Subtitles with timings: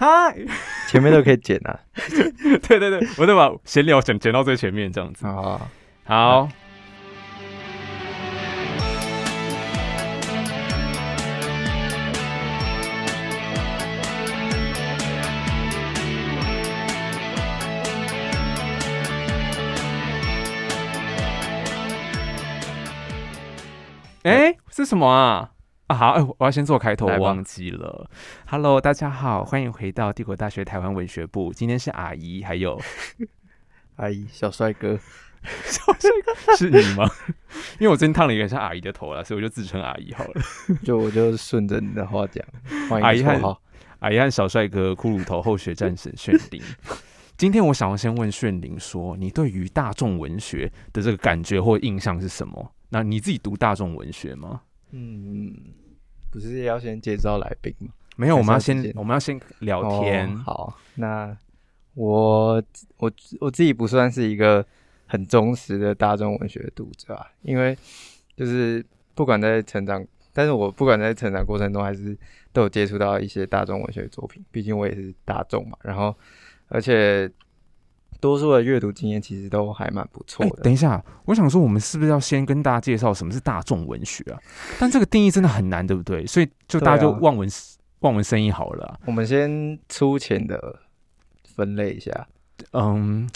[0.00, 0.32] 嗨，
[0.86, 1.76] 前面都可以剪啊。
[2.68, 5.26] 对对对，我都把闲聊剪剪到最前面这样子。
[5.26, 5.60] 啊，
[6.04, 6.48] 好。
[24.22, 25.50] 哎，是什么啊？
[25.88, 28.10] 啊好，哎，我要先做开头，我忘记了。
[28.46, 31.50] Hello，大家好，欢迎回到帝国大学台湾文学部。
[31.50, 32.78] 今天是阿姨，还有
[33.96, 34.98] 阿姨 小帅哥，
[35.64, 37.10] 小帅哥是你吗？
[37.80, 40.32] 因为我真烫了一个像阿姨的头了，所以我就自称阿姨好了。
[40.84, 42.44] 就我就顺着你的话讲，
[43.00, 43.58] 阿姨和
[44.00, 46.62] 阿姨和小帅哥骷髅头后学战神炫灵。
[47.38, 52.74] 今天我想要先问炫灵说，你对于大众文学的这个感觉或印象是什么？
[52.90, 54.60] 那你自己读大众文学吗？
[54.90, 55.54] 嗯，
[56.30, 57.88] 不是要先介绍来宾吗？
[58.16, 60.36] 没有，我们要先我们要先聊天。
[60.38, 61.36] 好，那
[61.94, 62.62] 我
[62.96, 64.64] 我我自己不算是一个
[65.06, 67.76] 很忠实的大众文学读者啊，因为
[68.36, 72.16] 就是不管在成长，但是我不管在成长过程中，还是
[72.52, 75.76] 都有接触到一些大众文学的作品，毕竟我也是大众嘛。
[75.82, 76.14] 然后，
[76.68, 77.30] 而且。
[78.20, 80.62] 多数的阅读经验其实都还蛮不错的。
[80.62, 84.38] 等一下，我想说，我们是不是要先跟大家介绍什么是大众文学啊？
[84.78, 86.26] 但这个定义真的很难，对不对？
[86.26, 87.48] 所以就大家就望文
[88.00, 88.98] 望文生义好了。
[89.06, 90.80] 我们先粗浅的
[91.54, 92.28] 分类一下。
[92.72, 93.28] 嗯，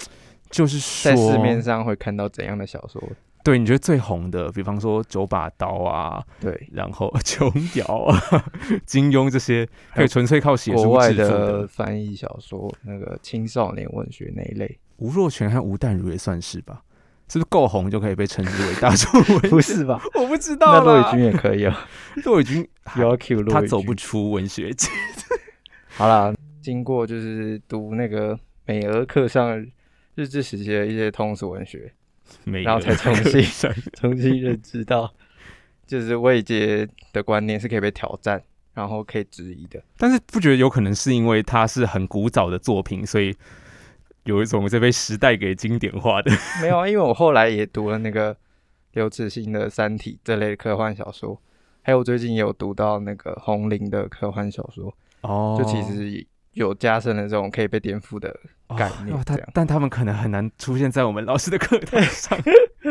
[0.50, 3.00] 就是说在市面上会看到怎样的小说？
[3.42, 8.20] 对，你觉得最红的，比方说九把刀啊，对， 然后 琼瑶啊、
[8.86, 16.82] 金庸这些，可以纯粹靠写书致富的翻译小说，那个青少年文学那一类，吴若权和吴淡如也算是吧？
[17.28, 19.48] 是不是够红就可以被称之为大众文学？
[19.48, 20.00] 不是吧？
[20.14, 20.72] 我不知道。
[20.72, 21.88] 那骆以军也可以啊，
[22.24, 22.68] 骆以军
[22.98, 24.88] 要 Q 他走不出文学界。
[25.88, 29.58] 好啦，经过就是读那个美俄课上
[30.14, 31.92] 日治时期的一些通俗文学。
[32.44, 33.42] 然后才重新
[33.94, 35.12] 重新认知到，
[35.86, 38.42] 就是未接的观念是可以被挑战，
[38.74, 39.82] 然后可以质疑的。
[39.96, 43.36] 但是不觉得有可能是因为它是很古早的作品，所以
[44.24, 46.30] 有一种这被时代给经典化的？
[46.60, 48.36] 没有啊，因为我后来也读了那个
[48.92, 51.40] 刘慈欣的《三体》这类科幻小说，
[51.82, 54.94] 还有最近也有读到那个红林的科幻小说。
[55.20, 56.26] 哦，就其实。
[56.52, 58.34] 有加深了这种可以被颠覆的
[58.76, 62.38] 概念，他但他们可能很难出现在我们老师的课堂上。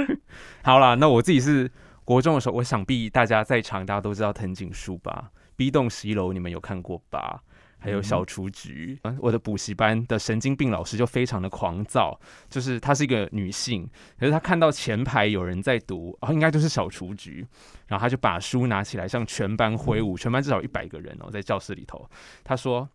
[0.64, 1.70] 好啦，那我自己是
[2.04, 7.42] 国中的时候，我想必大家在场，大家都知道藤井树吧，《B 栋十一楼》你们有看过吧？
[7.78, 9.00] 还有小雏菊。
[9.20, 13.90] 我的补习班的神经病老师就非常的狂躁，就是她是一个女性，
[14.20, 17.46] 可是她看到前排有人在读，哦，应该就是小雏菊，
[17.88, 22.10] 然后她就把书拿起来向全班挥舞，全班至少一百个人哦，在教室里头，
[22.44, 22.88] 她说。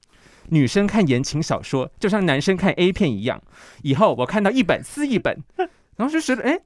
[0.51, 3.43] 女生看言情小说就像男生看 A 片一样，
[3.83, 5.43] 以后我看到一本撕一本，
[5.97, 6.59] 然后就觉得哎，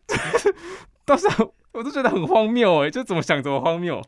[1.05, 4.03] 到时候我都觉得很荒谬哎，就怎么想怎么荒谬。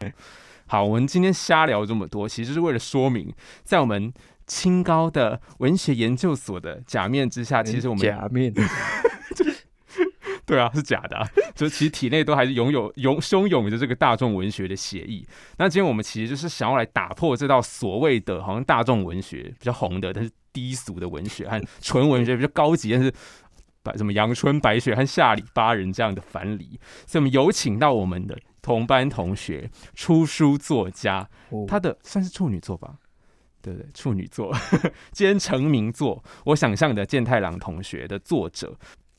[0.66, 4.12] 好，我们今天瞎聊这么多，其实是为了说明，在我们
[4.46, 8.52] 清高的文学研究所的假面之下，其实我们假面。
[10.44, 15.25] 对啊，是假的， 就其实体内都还是拥有拥汹涌着这个大众文学的血意。
[15.56, 23.12] 那今天我们其实就是想要来打破这道所谓的好像大众文学比较红的，但是低俗的文学和纯文学比较高级，但是
[23.84, 26.78] 白什么阳春白雪和下里巴人这样的樊篱。
[27.06, 31.28] 所以我们有请到我们的同班同学，出书作家，
[31.69, 32.97] 他的算是处女作吧？
[33.62, 34.52] 对对，处女作
[35.12, 36.22] 兼成名作。
[36.47, 38.76] 我想象的健太郎同学的作者。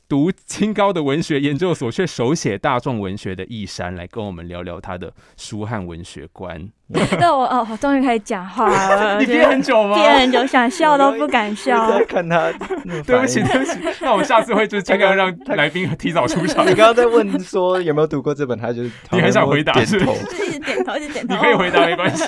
[0.08, 6.70] 读清高的文学研究所，却手写大众文学的易山，来跟我们聊聊他的书和文学观。
[7.18, 9.18] 那我哦，终于可以讲话了。
[9.20, 9.96] 你憋很久吗？
[9.96, 11.98] 憋很久，想笑都不敢笑。
[12.06, 12.52] 看他，
[13.06, 13.78] 对不起，对不起。
[14.00, 16.64] 那我下次会就是尽量让 来宾提早出场。
[16.66, 21.34] 你刚刚在问说有没有读过这本，他就你很想回答，是一直点头，一直点头。
[21.34, 22.24] 你可以回答，没关系。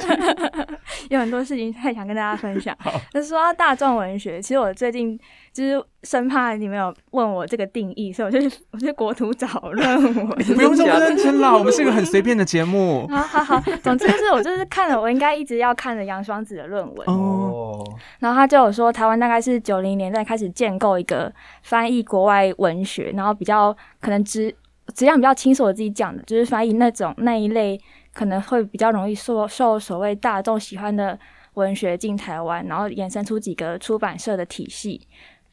[1.10, 2.74] 有很多事情太想跟大家分享。
[3.12, 5.18] 就是说到大众文学，其实我最近。
[5.56, 10.28] 就是生怕你们有问我这个定义，所以我就我就国土找论文。
[10.54, 13.08] 不用这么认真啦，我们是一个很随便的节目。
[13.08, 17.82] 好好好，总之就是我就是看了我应该一直要看的杨双子的论文哦。
[18.20, 21.32] 然后他就有说，台湾大概是九零年代开始建构一个
[21.62, 24.54] 翻译国外文学，然后比较可能质
[24.94, 27.80] 质量比较清楚我自己讲的，就是翻译那种那一类
[28.14, 31.18] 可能会比较容易受受所谓大众喜欢的
[31.54, 35.00] 文学进台湾，然后衍生出几个出版社的体系。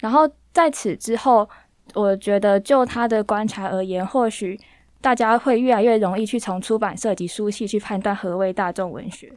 [0.01, 1.49] 然后在此之后，
[1.95, 4.59] 我觉得就他的观察而言，或许
[5.03, 9.33] 大家会越来越容易去从出版社及书系去判断何为大众文学。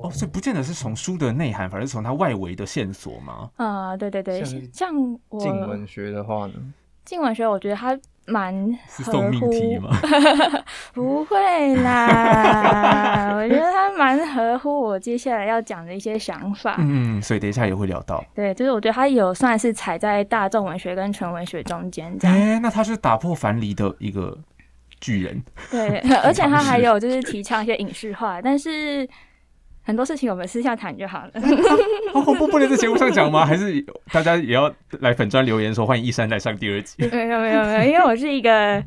[0.00, 3.50] 哦，所以不见得是从书的内涵，反而是从它外围的线索吗？
[3.56, 4.94] 啊，对对对，像
[5.30, 6.52] 我近文学的话呢，
[7.04, 9.90] 近文学我觉得它蛮合乎吗？
[10.92, 16.76] 不会啦， 我觉得他蛮合乎我接下来要讲的一些想法。
[16.78, 18.24] 嗯，所以等一下也会聊到。
[18.34, 22.36] 对，就是我觉得他有算是踩在大众文学跟纯文学中间这样。
[22.36, 24.36] 哎，那他是打破樊篱的一个。
[24.98, 29.06] 巨人，对，而且他还有 就是提倡一些影视化，但是
[29.86, 31.30] 很多事情我们私下谈就好了。
[32.12, 33.46] 好恐怖，不能在节目上讲吗？
[33.46, 33.80] 还是
[34.12, 36.96] 大家也要来粉砖留言说欢迎一山来上第二集？
[36.98, 38.82] 没有没有没有，因为我是一个。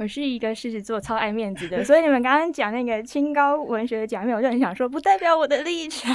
[0.00, 6.10] 我是一个狮子座，超爱面子的，所以你们刚刚讲那个清高文学的假面，我就很想说，不代表我的立场。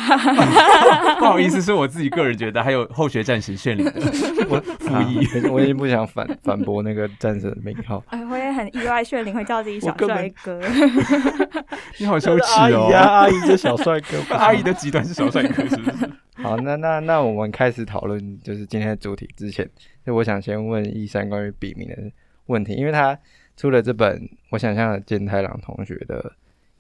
[1.20, 3.94] 不好意思，是我自己个人觉得，还有后学战神炫灵的
[4.50, 8.04] 我附议，我已经不想反 反驳那个战神的名号。
[8.08, 10.60] 哎，我也很意外，炫灵会叫自己小帅哥。
[12.00, 12.90] 你好羞耻哦！
[12.92, 16.10] 阿姨的小帅哥，阿姨的极端是小帅哥，是不是？
[16.42, 19.70] 好，那那那我们开始讨论，就是今天的主题之前，
[20.04, 21.96] 就我想先问一山关于笔名的
[22.48, 23.16] 问题，因为他。
[23.58, 26.32] 出了这本，我想象的健太郎同学的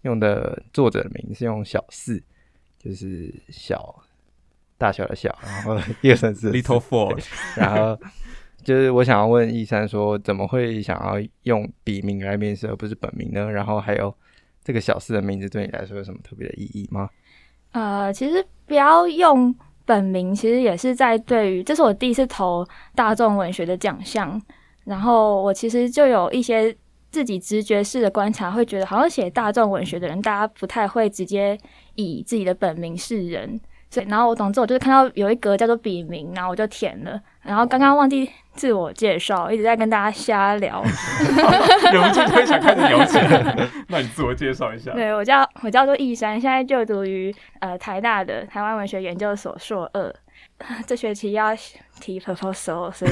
[0.01, 2.21] 用的作者名是用小四，
[2.77, 3.95] 就是小
[4.77, 7.17] 大小的小，然后一二三四 little four，
[7.55, 7.97] 然后
[8.63, 13.49] 就是我想要问一三说，怎么会想要用笔名来面试而不是本名呢？
[13.49, 14.13] 然后还有
[14.63, 17.09] 这个小四的名字对你来说有什么特别的意义吗？
[17.71, 19.55] 呃，其实不要用
[19.85, 24.41] 本名，其实也是在对于这是我第一次投大众文学的奖项。
[24.85, 26.75] 然后我其实就有一些
[27.11, 31.57] 自己直觉式的观察，会觉得好像写大众文学的人，大家不太会直接
[31.95, 33.59] 以自己的本名示人。
[33.89, 37.21] 所以，然后我总之我就是看到有一格叫做笔名，然后我就填了。
[37.41, 40.83] 然后刚刚忘记自我介绍，一直在跟大家瞎聊。
[41.93, 43.69] 忍不住就想开始聊起来。
[43.87, 44.91] 那你自我介绍一下。
[44.91, 50.13] 对我叫我叫做易山，现在就读于呃台大的台湾文学研究所硕二。
[50.87, 51.55] 这学期要
[51.99, 53.11] 提 proposal，所以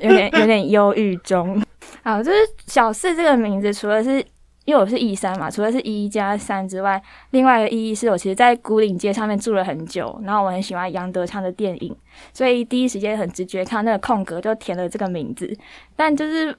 [0.00, 1.62] 有点有点忧郁中。
[2.02, 4.24] 好，就是小四这个名字，除了是
[4.64, 11.96] 因为我是一三嘛，除了是一加三之外，另外一个意义是我其实，在古岭街上面住了很久，然后我很喜欢杨德昌的电影，
[12.32, 15.56] 所以第一时间很直觉看到那个空格就填了这个名字，
[15.96, 16.56] 但就是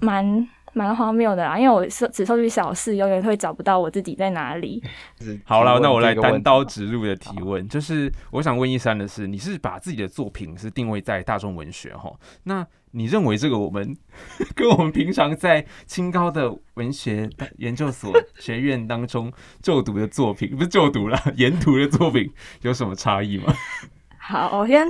[0.00, 0.48] 蛮。
[0.72, 4.82] 蛮荒谬的啦，因为我是只收集小事，永远会找不到我自己在哪里。
[5.44, 12.10] 好了，那我来单刀直入的提问，就是我想问一三的是，你是把自己的作品是定位在大众文学哈？
[12.44, 13.96] 那你认为这个我们
[14.54, 17.28] 跟我们平常在清高的文学
[17.58, 19.32] 研究所学院当中
[19.62, 22.32] 就读的作品，不是就读了研读的作品，
[22.62, 23.54] 有什么差异吗？
[24.24, 24.86] 好，我先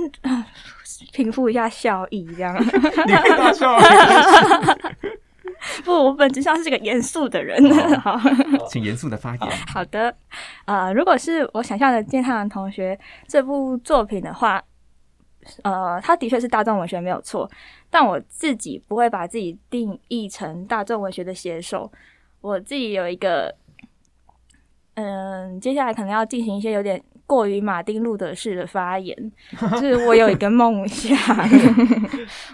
[1.11, 2.55] 平复一下笑意，这样。
[2.63, 3.77] 你大笑。
[5.85, 7.61] 不，我本质上是个严肃的人。
[8.01, 8.19] 好，
[8.69, 9.49] 请严肃的发言。
[9.67, 10.15] 好的，
[10.65, 14.61] 呃，如果是我想象的健太郎同学这部作品的话，
[15.63, 17.49] 呃，他的确是大众文学没有错，
[17.89, 21.91] 但我自己不会把自己定义成大众文学的写手。
[22.41, 23.55] 我自己有一个，
[24.95, 29.31] 嗯，接下来可能要进行一些有点过于马丁路德式的发言，
[29.71, 31.17] 就是我有一个梦想，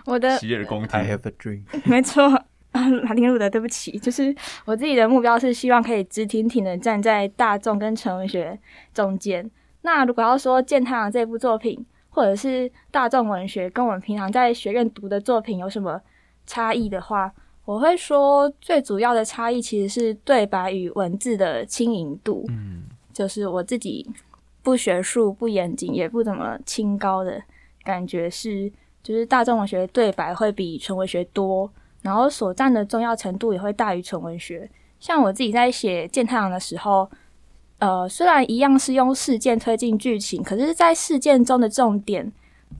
[0.05, 2.43] 我的洗耳恭听，I have a dream，没错。
[3.03, 4.35] 马丁路德，对不起，就是
[4.65, 8.57] 我自己的目标是希望可以直挺挺的站在大众跟纯文学
[8.93, 9.49] 中间。
[9.81, 16.01] 那如果要说《剑太郎》这部作品，或者是大众文学跟我们平常在学院读的作品有什么
[16.45, 17.31] 差异的话，
[17.65, 22.45] 我会说最主要的差异其实是对白与文字的轻盈度。
[22.49, 22.83] 嗯，
[23.13, 24.09] 就是我自己
[24.61, 27.41] 不学术、不严谨，也不怎么清高的
[27.83, 28.69] 感觉是，
[29.01, 31.71] 就是大众文学对白会比纯文学多。
[32.01, 34.69] 然后所占的重要程度也会大于纯文学。
[34.99, 37.09] 像我自己在写《见太阳》的时候，
[37.77, 42.29] 呃，虽然一样是用事件推进剧情，可是，在事件中的重点，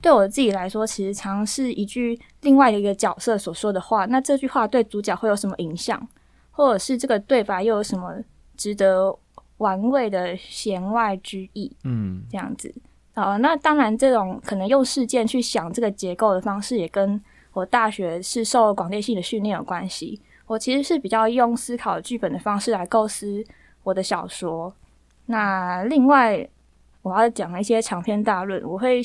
[0.02, 4.04] 对我自己来说，其实常是一句另外的一个角色所说的话。
[4.04, 6.06] 那这句话对主角会有什么影响，
[6.50, 8.14] 或者是这个对白又有什么
[8.56, 9.16] 值得
[9.56, 11.74] 玩味的弦外之意？
[11.84, 12.74] 嗯，这样子。
[13.14, 17.18] 呃，那当然，这种可能用事件去想这个结构的方式，也跟。
[17.52, 23.44] 我大学是受广电系的训练有关系，我其实是比较用思考剧本的方式来构思
[23.82, 24.72] 我的小说。
[25.26, 26.48] 那另外，
[27.02, 29.02] 我要讲一些长篇大论，我会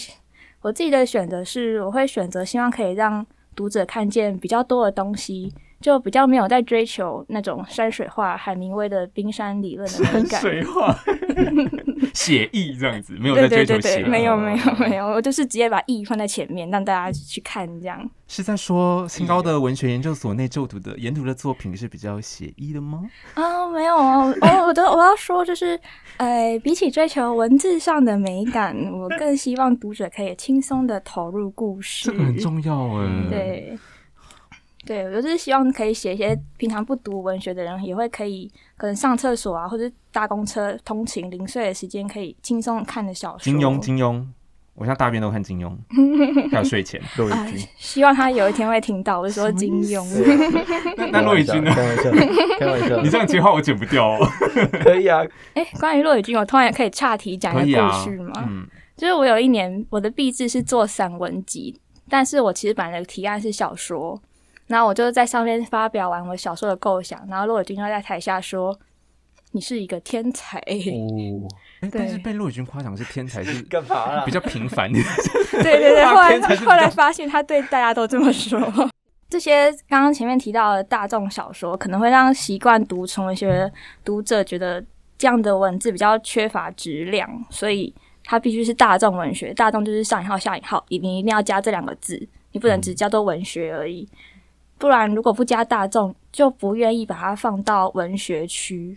[0.62, 3.26] 我自己的选择是，我会选择希望可以让
[3.56, 5.54] 读者看见比较多的东西，
[5.86, 10.42] 就比较没有在追求那种山水画、海明威的冰山理论的美感。
[10.42, 10.98] 山水画，
[12.12, 14.04] 写意这样子，没有在追求写。
[14.04, 18.10] 没有没有没有，我就是直接把意放在前面，让大家去看这样。
[18.28, 23.04] 是在说新高的文学研究所内就读的研读的作品是比较写意的吗？
[23.36, 24.34] 啊，没有哦，
[24.66, 25.80] 我的我要说就是，
[26.18, 32.10] 呃，比起追求文字上的美感，我更希望读者可以轻松的投入故事。
[32.10, 33.30] 这个很重要哎。
[33.30, 33.78] 对。
[34.86, 43.40] 对，我就是希望可以写一些平常不读文学的人也会可以，可能上厕所啊，或者搭公车通勤零碎的时间可以轻松看的小说。
[43.40, 44.24] 金庸，金庸，
[44.76, 45.76] 我现在大便都看金庸，
[46.52, 47.02] 还有睡前。
[47.18, 50.06] 骆以军，希望他有一天会听到，我就说金庸。
[51.12, 51.72] 那骆以军呢？
[51.74, 52.12] 开玩笑，
[52.60, 53.02] 开玩笑。
[53.02, 54.28] 你这样接话我剪不掉哦。
[54.84, 55.24] 可以啊。
[55.56, 58.34] 哎，关于骆以军，我突然也可以岔题讲一个故事吗？
[58.48, 64.22] 嗯，就是我有一年我的毕制是做散文集，但是我其实本来的提案是小说。
[64.68, 68.78] 然后我就在上面发表完我小说的构想，然后骆伟军就在台下说
[69.54, 70.60] ：“你是一个天才。”
[71.82, 74.92] 哦，但是被骆伟军夸奖是天才是 干嘛比较平凡。
[74.92, 78.60] 对对对，后来后来发现他对大家都这么说。
[79.30, 83.72] 这些刚刚前面提到的大众小说，可能会让习惯读纯文学
[84.04, 84.84] 读者觉得
[85.18, 87.94] 这样的文字比较缺乏质量，所以
[88.24, 89.54] 它必须是大众文学。
[89.54, 94.08] 大众就是上引号下引号，你一定要加这两个字，你不能只叫做文学而已。
[94.78, 98.96] 不然，如果不加大众，就不愿意把它放到文学区。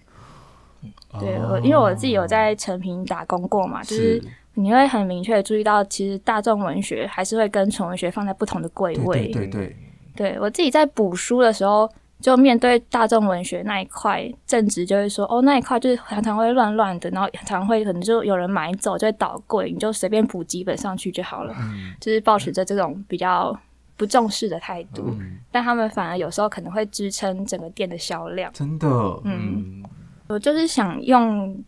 [1.20, 4.22] 对，我因为我自己有在成品打工过嘛，就是
[4.54, 9.28] 你会很明确的注意到，其实大众文学还是会跟纯文学放在不同的柜位。
[9.28, 9.76] 对对对。
[10.16, 11.88] 对我自己在补书的时候，
[12.20, 21.54] 就面对大众文学那一块，正直就会说，哦，那一块就是常常会乱乱的，然后常会可能就有人买走，就会倒柜，你就随便补几本上去就好了。
[21.60, 21.94] 嗯。
[22.00, 23.56] 就是保持着这种比较。
[23.98, 25.12] 不重视的态度，
[25.50, 28.50] 但他们反而有时候可能会支撑整个店的销量。
[28.52, 28.88] 真的，
[29.24, 29.84] 嗯，
[30.28, 31.62] 我就是想用，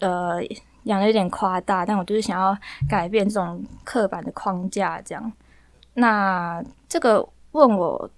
[0.00, 0.42] 呃，
[0.84, 2.58] 讲的有点夸大，但我就是想要
[2.88, 5.32] 改变这种刻板的框架，这样。
[5.94, 8.10] 那这个问我，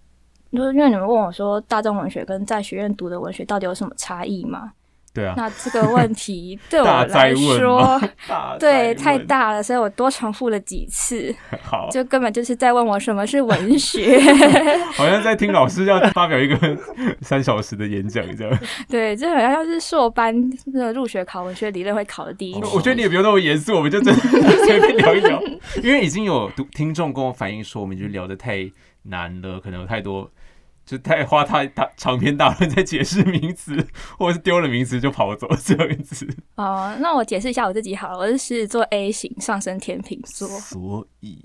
[0.51, 4.73] 就是因为你们问我说，大众文学跟在学院读的文学到底有什么差异吗？
[5.17, 7.99] 对啊，那这个问题 对我来说，
[8.61, 11.35] 对太大了，所以我多重复了几次。
[11.65, 14.21] 好，就根本就是在问我什么是文学，
[14.93, 16.77] 好像在听老师要发表一个
[17.23, 18.59] 三小时的演讲这样。
[18.91, 20.35] 对，就好像要是硕班
[20.67, 22.55] 那个入学考文学理论会考的第一。
[22.75, 24.21] 我觉得你也不用那么严肃，我们就真的
[24.67, 25.41] 随便聊一聊，
[25.83, 28.71] 因为已经有读听众跟我反映说，我们就聊的太
[29.05, 30.31] 难了，可能有太多。
[30.87, 33.77] 就太花太大长篇大论在解释名词，
[34.17, 36.25] 或者是丢了名词就跑走这样子。
[36.55, 40.47] 哦，那我解释一下我自己好了，我是狮子座 A 型，上升天秤座。
[40.47, 41.45] 所以，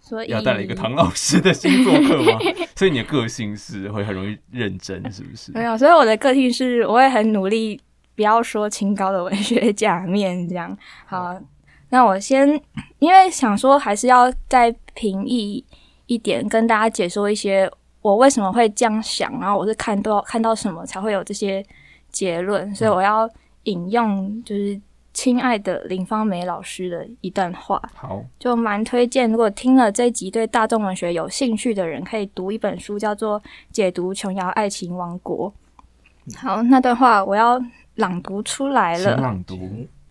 [0.00, 2.38] 所以要带了一个唐老师的星座课吗？
[2.74, 5.52] 所以你的个性是会很容易认真，是不是？
[5.52, 7.78] 没有，所以我的个性是我会很努力，
[8.16, 10.74] 不要说清高的文学假面这样。
[11.04, 11.38] 好，
[11.90, 12.48] 那我先
[13.00, 15.62] 因为想说还是要再平易
[16.06, 17.70] 一点，跟大家解说一些。
[18.02, 19.30] 我为什么会这样想？
[19.40, 21.64] 然后我是看到看到什么才会有这些
[22.10, 22.74] 结论？
[22.74, 23.28] 所以我要
[23.64, 24.80] 引用就是
[25.12, 27.82] 亲爱的林芳梅老师的一段话。
[27.94, 33.38] 好，就蛮推荐，如果听了这集对大众文学有兴趣的人，可以读一本书，叫做
[33.70, 35.52] 《解读琼瑶爱情王国》。
[36.38, 37.60] 好，那段话我要
[37.96, 39.16] 朗读出来了。
[39.16, 39.58] 朗读。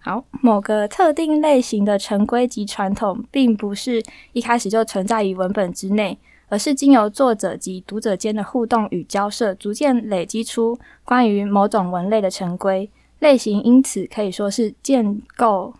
[0.01, 4.03] 好，某个特定类型的陈规及传统，并不是
[4.34, 6.17] 一开始就存在于文本之内。
[6.50, 12.89] 而是经由作者及读者间的互动与交涉，逐渐累积出关于某种文类的成规
[13.20, 15.74] 类型，因此可以说是建构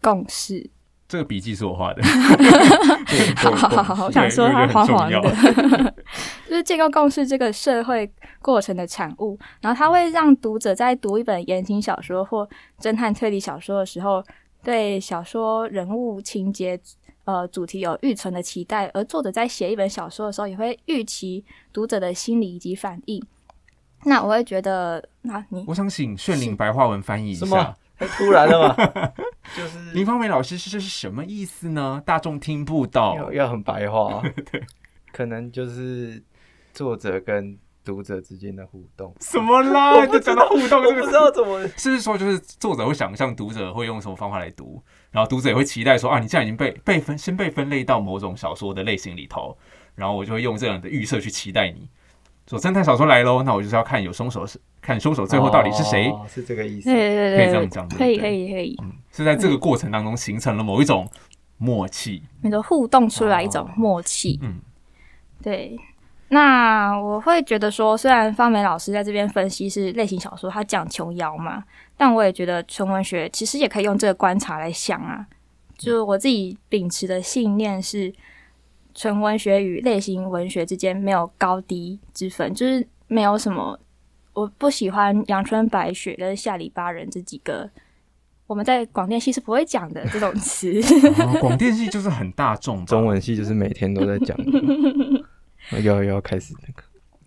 [0.00, 0.70] 共识。
[1.08, 2.02] 这个笔记是我画的。
[3.36, 3.50] 好
[3.82, 5.20] 好好，我想说它黄黄的，
[6.48, 8.10] 就是建构共识这个社会
[8.40, 9.38] 过程的产物。
[9.60, 12.48] 然后它会让读者在读一本言情小说或
[12.80, 14.24] 侦探推理小说的时候，
[14.62, 16.80] 对小说人物情节。
[17.24, 23.24] 呃，主题有预存的期待，而作者在写一本小说的时候，也会预期读者的心理以及反应。
[24.06, 29.12] 那我会觉得，那你，我想请炫灵白话文翻译一下，太突然了吗？
[29.56, 32.02] 就是 林芳梅老师是这是什么意思呢？
[32.04, 34.60] 大众听不到，要很白话， 对，
[35.12, 36.20] 可能就是
[36.74, 37.56] 作者跟。
[37.84, 40.04] 读者之间的互动什么啦？
[40.06, 41.60] 就讲到互动，我不知道怎么。
[41.76, 49.56] 是不是说，就是作者会想象读者会用什么方法来读，然后读者也会期待说啊，你现在已经被被分先被分类到某种小说的类型里头，
[49.94, 51.88] 然后我就会用这样的预设去期待你。
[52.48, 56.90] 说侦探小说来喽，那我就是要看有凶手是看凶手最后到底是谁， 是这个意思。
[56.90, 58.76] 对对对，可以这样讲，可以可以可以。
[58.82, 61.08] 嗯，是在这个过程当中形成了某一种
[61.56, 64.38] 默契，那个互动出来一种默契。
[64.42, 64.60] 嗯，
[65.42, 65.76] 对。
[66.32, 71.62] 那我会觉得说，虽然方梅老师在这边分析是类型小说，他讲琼瑶嘛，
[71.94, 75.26] 但我也觉得纯文学其实也可以用这个观察来想啊。
[75.76, 78.10] 就我自己秉持的信念是，
[78.94, 83.78] 纯文学与类型文学之间没有高低之分，就是没有什么。
[84.32, 87.68] 我不喜欢阳春白雪跟下里巴人这几个，
[88.46, 90.80] 我们在广电系是不会讲的这种词。
[91.42, 94.34] 广电系就是很大众，中文系就是每天都在讲。
[95.80, 96.82] 要要开始那个。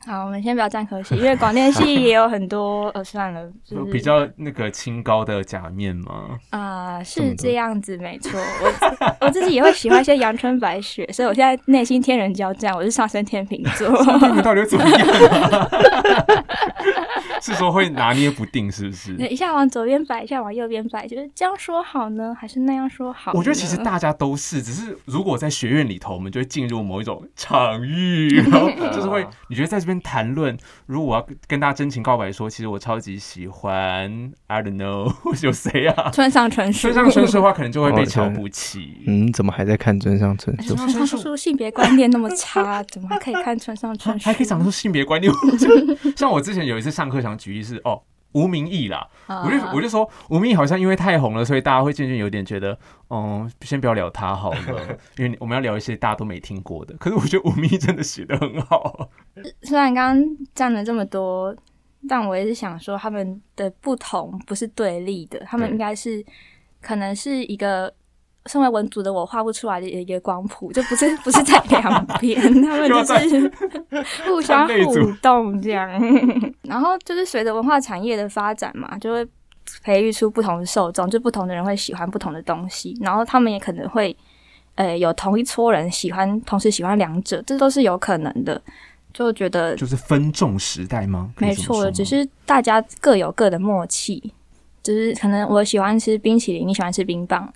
[0.08, 6.38] 好，我们先不要站科系，因为广电系也有很多呃，算了， 就是比较那个清高的假面嘛？
[6.52, 8.40] 啊，是这样子，没错。
[8.40, 13.90] 我 我自己也会喜欢一些阳春白雪，所以我现在内心天人交战，我是上升天秤座。
[14.36, 15.08] 你到底怎么样？
[17.42, 19.16] 是说会拿捏不定，是不是？
[19.28, 23.32] 一下往左边摆，一下往右边摆，就是这样说好呢，还是那样说好？
[23.34, 35.14] 我觉得其实大家都是，只是如果在学院里头，我们就会进入某一种场域，然后 就是会，你觉得在这边谈论，如果我要跟大家真情告白，说其实我超级喜欢，I don't know，
[35.44, 36.10] 有谁啊？
[36.12, 39.04] 村上春树，村上春树的话，可能就会被瞧不起。
[39.08, 40.76] 嗯，怎么还在看村上春树？
[40.76, 44.26] 村上春树性别观念那么差，怎么还可以看村上春树？
[44.26, 45.32] 还可以讲出性别观念？
[46.16, 48.04] 像我之前有一次上课想举例是哦。
[48.36, 52.78] 吴明义啦，我就我就说吴明义好像因为太红了，所以大家会渐渐有点觉得，
[53.10, 56.94] 嗯，先不要聊他好了， 因为我们要聊一些大家都没听过的。
[56.98, 59.10] 可是我觉得吴明义真的写的很好。
[59.62, 61.56] 虽然刚刚占了这么多，
[62.10, 66.22] 但我也是想说，他们的不同不是对立的，他们应该是
[66.82, 67.94] 可能是一个。
[68.48, 73.52] 身为文组的我画不出来的一个光谱，就不是不是在两边，他们就是
[74.26, 75.90] 互相互动这样。
[76.62, 79.28] 然后就是随着文化产业的发展嘛，就会
[79.84, 82.96] 培育出不同的受众，就不同的人会喜欢不同的东西。
[83.02, 84.16] 然后他们也可能会，
[84.76, 88.62] 呃，有同一撮人喜欢，同时喜欢两者，这都是有可能的。
[89.12, 91.32] 就觉得就是分众时代吗？
[91.40, 94.34] 没错，只是大家各有各的默契。
[94.84, 97.52] 就是可能我喜欢吃冰淇淋，你喜欢吃冰棒。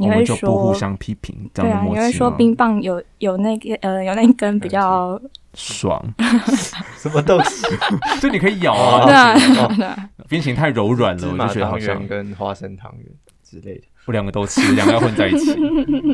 [0.00, 5.20] 你会说不互相批评，对啊，你会说冰棒有有那个呃有那根比较
[5.54, 6.02] 爽，
[6.96, 7.66] 什么东西？
[8.20, 13.06] 就你可以咬啊，对啊，冰淇淋太柔软了，我就觉得好像跟花生汤圆
[13.42, 15.54] 之类的，我两个都吃，两个混在一起。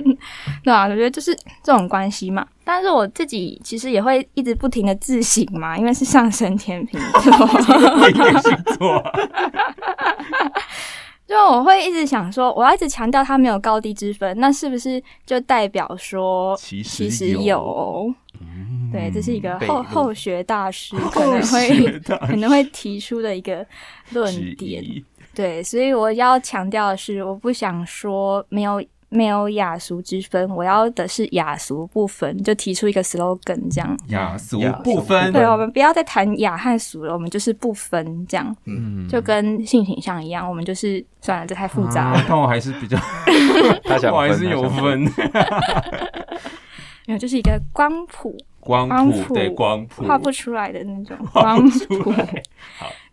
[0.65, 2.45] 对啊，我觉得就是这种关系嘛。
[2.65, 7.01] 但是我自己其实也会一直不停的自省嘛，因为是上升天平
[8.77, 9.13] 座。
[11.27, 18.15] 就我会一直想说，我要一直强调它没有高低之分，那是不是就代表说其实有？
[18.93, 23.67] 对，这是一个后后学大师可能会可能会提出的一个
[24.11, 24.85] 论点。
[25.35, 28.83] 对，所以我要强调的是，我不想说没有。
[29.09, 33.97] 没有雅俗之分，我要的是雅俗不分，就提出一个 slogan 这样。
[34.09, 38.55] 雅俗不分，对，我们不要再谈雅和俗了，我们就是不分这样。
[38.65, 42.25] 嗯，就跟性倾向一样，我们就是算了，这太复杂了。
[42.29, 42.99] 但我还是比较
[44.13, 45.05] 我还是有分。
[47.07, 48.37] 没有，就是一个光谱。
[48.59, 52.13] 光谱对光谱画不出来的那种光谱。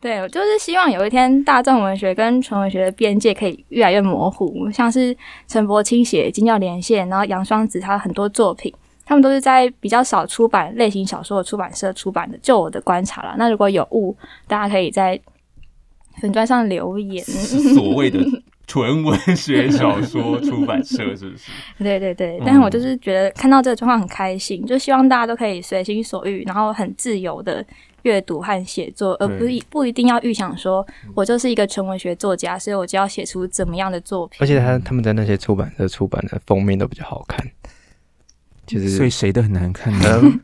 [0.04, 4.70] 好，对我就是希望有一天大众文学跟纯文学的边界可以越来越模糊。
[4.70, 5.16] 像是
[5.48, 8.74] 陈柏清写《金教连线》，然后杨双子他很多作品，
[9.06, 12.38] 他们都是在比较少出版类型小说的出版社出版的。
[12.42, 14.16] 就我的观察了，那如果有误，
[14.48, 15.20] 大家可以在
[16.20, 17.24] 粉砖上留言。
[17.24, 18.20] 所谓的。
[18.66, 21.52] 纯文学小说出版社是不是？
[21.80, 27.64] 对 对对，但是我就是觉得看到这个状况很开心，就希望大家都可以随心所欲，然后很自由的
[28.04, 34.38] 阅读和写作，而不一不一定要预想说我就是一个纯文学作家，所以我就要写出怎么样的作品。
[34.40, 37.46] 而且他他们在那些出版社出版的封面都比较好看，
[38.66, 40.40] 就是所以谁都很难看呢？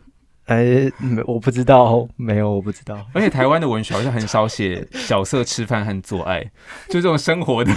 [0.46, 0.92] 哎，
[1.28, 3.06] 我不知道，没有，我不知道。
[3.14, 6.44] 而且台湾的文学好像很少写角色吃饭和做爱，
[6.88, 7.72] 就这种生活的、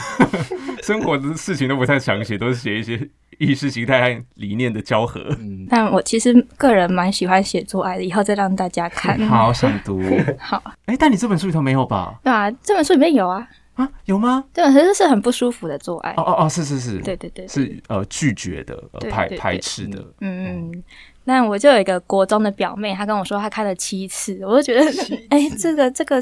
[0.87, 5.21] 生活的事情都不太想写，都是写一些意识形态和理念的交合。
[5.39, 9.19] 嗯但我其实个人蛮喜欢写做爱的，以后再让大家看。
[9.27, 10.03] 好想读。
[10.39, 12.19] 好，哎，但你这本书里头没有吧？
[12.25, 13.47] 对啊，这本书里面有啊。
[13.75, 14.45] 啊，有吗？
[14.53, 16.11] 这本书是很不舒服的做爱。
[16.19, 18.77] 哦哦哦，是是是，对对对，是呃拒绝的、
[19.11, 19.99] 排排斥的。
[20.21, 20.83] 嗯嗯。
[21.25, 24.91] 那我就有一个国中的表妹，她跟我说她看了七次，我就觉得，
[25.31, 26.21] 哎，这个这个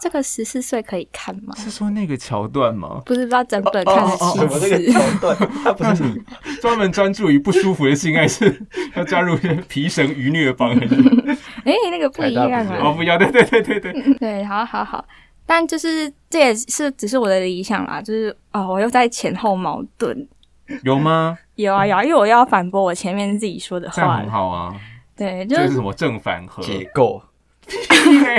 [0.00, 1.54] 这个十四岁可以看吗？
[1.56, 3.02] 是说那个桥段吗？
[3.04, 4.92] 不是，不知道整本看了七次。
[4.92, 5.36] 桥段，
[5.76, 6.20] 不是你
[6.60, 8.60] 专门专注于不舒服的性爱，是
[8.96, 9.36] 要加入
[9.68, 10.70] 皮绳愚虐帮？
[11.64, 12.78] 哎，那个不一样啊！
[12.82, 15.04] 哦，不一样，对对对对对对，好好好。
[15.44, 20.28] 但就是这也是只是我的理想啦，就是哦，我又在前后矛盾。
[20.84, 21.38] 有吗？
[21.56, 24.18] 有啊有，啊，因为我要反驳我前面自己说的话。
[24.18, 24.74] 很好啊。
[25.16, 26.62] 对，就这是什么正反合？
[26.62, 27.20] 解构，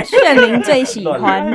[0.04, 1.46] 炫灵最喜欢。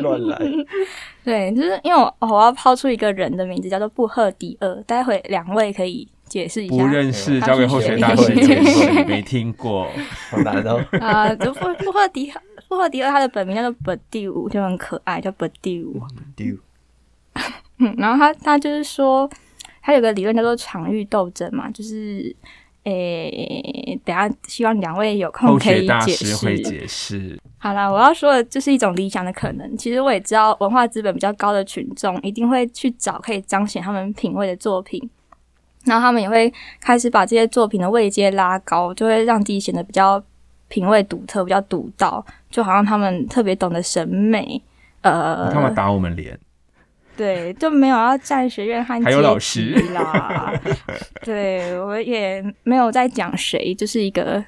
[0.00, 0.38] 乱来。
[1.24, 6.76] 对，就是因为我我要抛出一个人的名字叫做布赫迪厄，待会两位可以解释一下。
[6.76, 9.04] 不认识，交给候选大师是谁解释。
[9.04, 9.86] 没听过，
[10.30, 10.84] 好难哦。
[11.00, 12.32] 啊，就布布赫迪
[12.68, 16.02] 布赫迪厄，他的本名叫做本第五，就很可爱，叫本第五。
[16.34, 16.56] 丢，
[17.78, 19.30] 嗯，然后他他就是说，
[19.82, 22.34] 他有个理论叫做场域斗争嘛，就是
[22.84, 26.62] 诶，等下希望两位有空可以解释会释。
[26.62, 27.40] 解释。
[27.58, 29.76] 好啦，我要说的就是一种理想的可能。
[29.76, 35.00] 其实我也知道，文化资本比较高的群众一定会去找可以彰显他们品味的作品，
[35.84, 40.22] 然后他们也会开始把这些作品的位阶拉高，就会让自己显得比较
[40.68, 44.60] 品味独特、比较独到，就好像他们特别懂得审美。
[45.02, 46.38] 呃，他们打我们脸，
[47.16, 50.52] 对，就没有要占学院和还有老阶师啦。
[51.24, 54.42] 对我也没有在讲谁，就是一个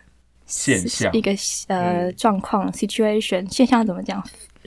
[0.47, 1.33] 现象一个
[1.69, 4.23] 呃状况 situation 现象怎么讲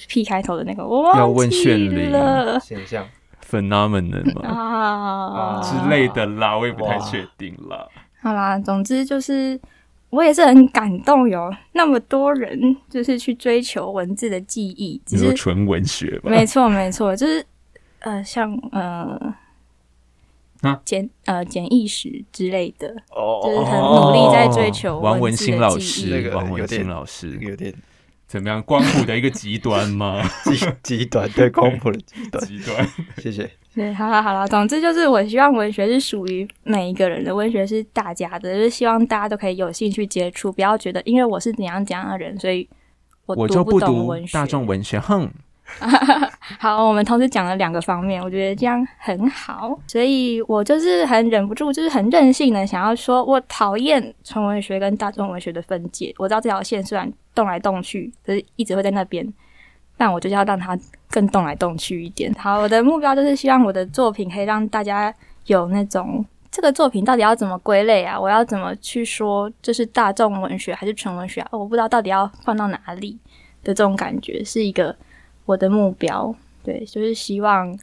[0.07, 3.07] ？P 开头的那个我忘记要问炫现象
[3.49, 7.88] phenomenon 嘛啊之类的啦，我也不太确定啦。
[8.21, 9.60] 好啦，总之就是
[10.10, 16.29] 我也是很感动，有那么多人就是去追求文字的记忆，只是你说纯文学吧？
[16.29, 17.45] 没错，没错，就是
[17.99, 19.36] 呃，像呃
[20.62, 27.73] 啊简呃简易史之类的，哦就是很努力在追求王文新老师，这个王文新老师有点
[28.27, 28.62] 怎么样？
[28.63, 30.21] 光谱的一个极端吗？
[30.43, 32.45] 极极端，对光谱的极端。
[32.45, 32.88] 极端。
[33.17, 33.49] 谢谢。
[33.73, 42.67] 对，好了好了，总之就是我希望文学是属于每一个人的，文学是大家的，就是希望大家都可以有兴趣接触，不要觉得因为我是怎样怎样的人，所以
[43.27, 44.33] 我我读不就不读懂文学。
[44.33, 45.31] 大众文学，哼。
[46.60, 56.13] 好，我们同时讲了两个方面，我觉得这样很好，所以我就是很忍不住，就是很任性的想要说，我讨厌纯文学跟大众文学的分界。
[56.17, 59.27] 我知道这条线虽然动来动去，可是一直会在那边，
[59.97, 60.77] 但我就是要让它
[61.10, 62.34] 更动来动去一点。
[62.36, 65.13] 好，我的目标就是希望我的作品可以让大家
[65.45, 66.25] 有那种。
[66.49, 68.19] 这个作品到底要怎么归类啊？
[68.19, 71.49] 我要怎么去说这是大众文学还是纯文学啊？
[71.51, 73.15] 我不知道到底要放到哪里
[73.63, 74.95] 的这种感觉，是一个
[75.47, 76.36] 我的目标。
[76.63, 77.75] 对，就是希望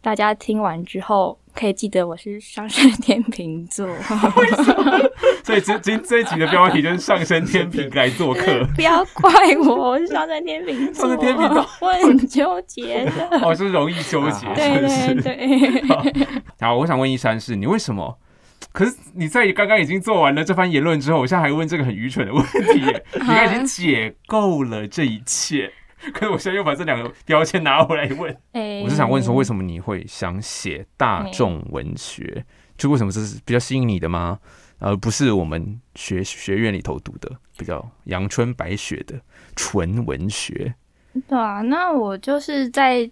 [0.00, 3.86] 大家听完之后可以记得我是上升天秤座，
[5.44, 8.64] 所以这今这一集的标题就是上升天平来做客。
[8.76, 9.30] 不要怪
[9.64, 13.28] 我，我是上升天平座，上升天平座我很纠结的。
[13.42, 15.80] 哦，是容易纠结，对是不对是？
[15.82, 16.26] 对，
[16.66, 18.16] 好，我想问一山是，你为什么？
[18.72, 22.40] 可是你在刚刚已经做完了这番言论之后，我现在还问这个很愚蠢的问
[22.72, 22.80] 题，
[23.14, 25.72] 你已经解构了这一切，
[26.12, 32.44] 可是我现在又把这两个标签拿回来问， 哎我是想问说，为什么你会想写大众文学？
[32.76, 34.38] 就为什么这是比较吸引你的吗？
[34.78, 39.20] 而不是我们学学院里头读的比较阳春白雪的
[39.54, 40.74] 纯文学？
[41.28, 43.10] 对啊，那我就是在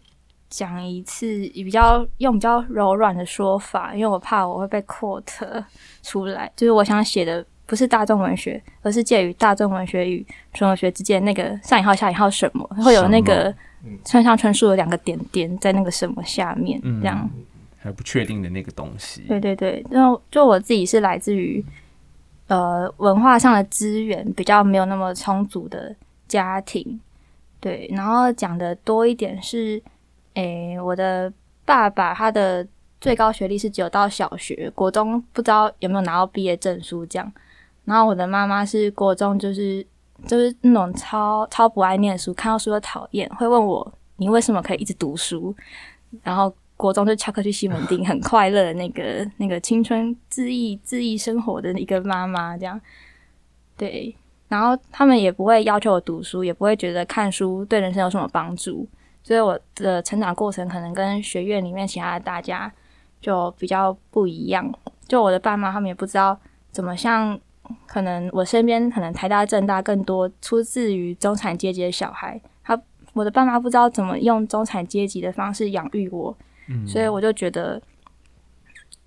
[0.49, 5.63] 讲一次比较用比较柔软的说法，因为我怕我会被 quote
[6.03, 6.51] 出来。
[6.57, 13.55] 就是我想写的不是大众文学，而是介于大众文学与纯文学之间那个上引号下引号什么，会有那个
[14.05, 17.31] 村上春树的两个点点在那个什么下面，嗯这样。
[17.81, 19.21] 还不确定的那个东西。
[19.29, 21.65] 对对对，然后就我自己是来自于
[22.49, 25.95] 呃文化上的资源比较没有那么充足的
[26.27, 26.99] 家庭，
[27.61, 29.81] 对，然后讲的多一点是，
[30.35, 31.33] 诶，我的
[31.65, 32.67] 爸爸他的
[33.01, 37.33] 最高学历是只有到小学，国中不知道有没有拿到毕业证书这样，
[37.89, 39.85] 然后我的妈妈是国中就是
[40.27, 45.55] 就是那种超超不爱念书，看到书就讨厌，会问我你为什么可以一直读书，
[46.23, 46.55] 然后。
[46.79, 52.81] 国中就翘课去西门町，很快乐的那个 那个青春恣意恣意生活的一个妈妈，这样
[53.77, 54.15] 对。
[54.47, 58.87] 然后他们也不会要求我读书，也不会觉得看书对人生有什么帮助，
[59.25, 62.73] 所以我的成长过程可能跟学院里面其他的大家
[63.21, 64.73] 就比较不一样。
[65.09, 66.39] 就我的爸妈他们也不知道
[66.71, 67.37] 怎么像，
[67.87, 72.81] 可能我身边可能台大、政大更多出自于中产阶级的小孩，他
[73.13, 76.37] 我的爸妈不知道怎么用中产阶级的方式养育我。
[76.87, 77.81] 所以我就觉得，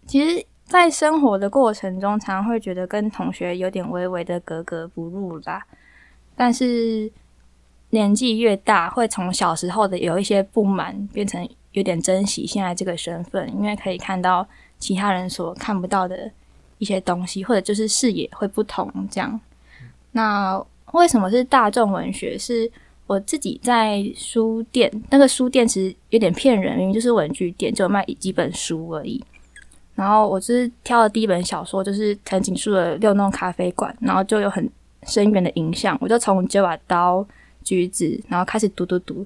[0.08, 5.64] 其实，在生活的过程中，常常会觉得跟同学有点微微的格格不入啦。
[6.36, 7.12] 但是
[7.92, 14.48] 年纪越大，会从小时候的有一些不满，变成有点珍惜现在这个身份，因为可以看到
[14.80, 16.32] 其他人所看不到的
[16.82, 19.40] 一些东西，或者就是视野会不同这样。
[20.14, 20.60] 那
[20.94, 22.36] 为什么是大众文学？
[22.36, 22.70] 是
[23.06, 29.24] 我自己在书店，那个书店其实有点骗人，明明就是文具店，就卖几本书而已。
[29.94, 34.68] 然后我就是挑的第一本小说就是藤井树的《六弄咖啡馆》，然后就有很
[35.04, 35.96] 深远的影响。
[36.02, 37.24] 我就从九把刀、
[37.64, 39.24] 橘子，然后开始读读读。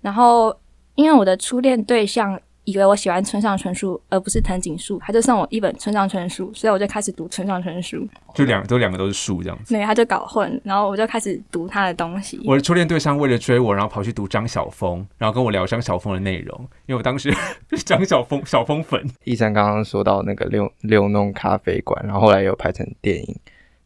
[0.00, 0.56] 然后
[0.94, 8.06] 因为我的初恋对象以为我喜欢村上春树，而不是藤井树，他就送我一本村上春树，所以我就开始读村上春树。
[8.34, 9.74] 就两都两个都是树这样子。
[9.74, 12.40] 对，他就搞混，然后我就开始读他的东西。
[12.44, 17.32] 我的初恋对象为了追我，然后跑去读张晓峰，然后跟我聊张晓峰的内容，因为我当时
[17.70, 19.04] 是 张晓峰小峰粉。
[19.24, 23.36] 一山刚刚说到那个六六弄咖啡馆，然后后来有拍成电影，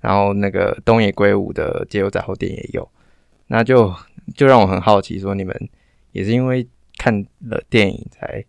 [0.01, 2.87] 然后那个东野圭吾的《街游仔后》店也有，
[3.47, 3.95] 那就
[4.35, 5.57] 就让我很好奇，说你们
[6.13, 8.45] 也是因为看了电影才。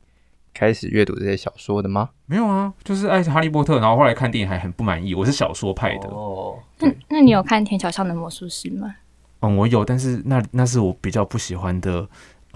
[0.57, 2.09] 开始阅读这些小说的吗？
[2.25, 5.13] 没有啊，就是爱哈利波特，然后后来看电影还很不满意。
[5.13, 6.57] 我是小说派的哦。
[6.79, 8.95] 那那你有看田桥上的魔术师吗？
[9.41, 12.09] 嗯，我有，但是那那是我比较不喜欢的。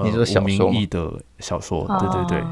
[0.04, 2.44] 你说小说的小说，对对对。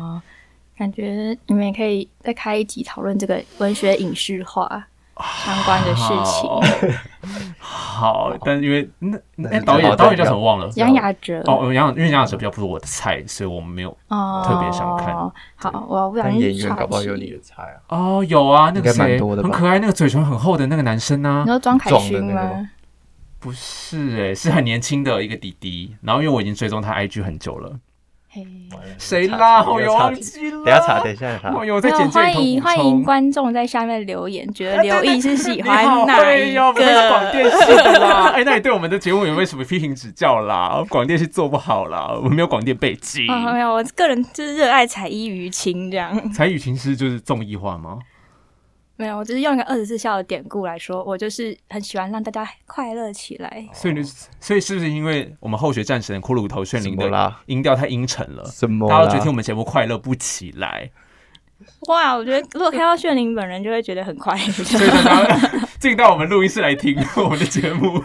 [0.77, 4.87] 感觉你们也可以再开一集讨论这个文学影视化。
[5.45, 6.49] 相关的事情，
[7.59, 10.69] 好，但因为那那导演导演叫什么忘了？
[10.75, 15.13] 杨雅哲哦，杨因为杨雅哲比较不是我的菜，所以我们没有特别想看。
[15.13, 17.97] 好，我不想演员搞不好有你的菜啊？
[17.97, 21.43] 哦，有啊，那个谁很可爱，那个嘴唇很厚的那个男生呢？
[21.45, 22.69] 你说庄凯勋吗？
[23.39, 25.95] 不是，哎，是很年轻的一个弟弟。
[26.01, 27.77] 然后因为我已经追踪他 IG 很久了。
[28.97, 29.65] 谁啦？
[29.65, 30.63] 我忘记了。
[30.63, 31.51] 等下查，等一下查。
[31.51, 36.61] 欢迎欢迎观众在下面留言，觉得刘毅是喜欢哪一个？
[36.71, 38.31] 广电系啦。
[38.37, 40.85] 哎，那你对我们的节目有没有什么批评指教啦？
[40.89, 43.25] 广电是做不好啦，我们没有广电背景。
[43.25, 46.31] 没有，我个人就是热爱才艺于情这样。
[46.31, 47.97] 才艺情是就是综艺化吗？
[48.99, 53.65] 没有，我只是用一个二十四孝的典故来说，我就是很喜欢让大家快乐起来。
[53.73, 54.03] 所以，
[54.41, 58.89] 所以是不是因为我们后学战神骷髅头炫灵的音调太阴沉了，什么？
[58.89, 60.91] 大家觉得听我们节目快乐不起来？
[61.87, 64.51] 哇，我觉得如果看到炫灵本人，就会觉得很快乐。
[64.51, 68.03] 所以大家进到我们录音室来听我们的节目。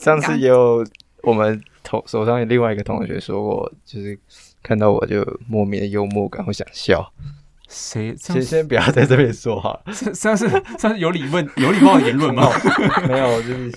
[0.00, 0.82] 上次也有
[1.24, 4.18] 我们同手上有另外一个同学说过，就是
[4.62, 7.12] 看到我就莫名的幽默感，会想笑。
[7.72, 9.80] 谁先先不要在这边说哈，
[10.14, 10.46] 算是
[10.78, 12.46] 算是有理问有礼貌的言论吗？
[13.08, 13.72] 没有，就是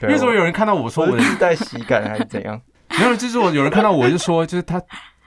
[0.08, 2.60] 为什么有人看到我说我自带喜感还是怎样？
[2.98, 4.80] 没有，就是我有人看到我就说，就是他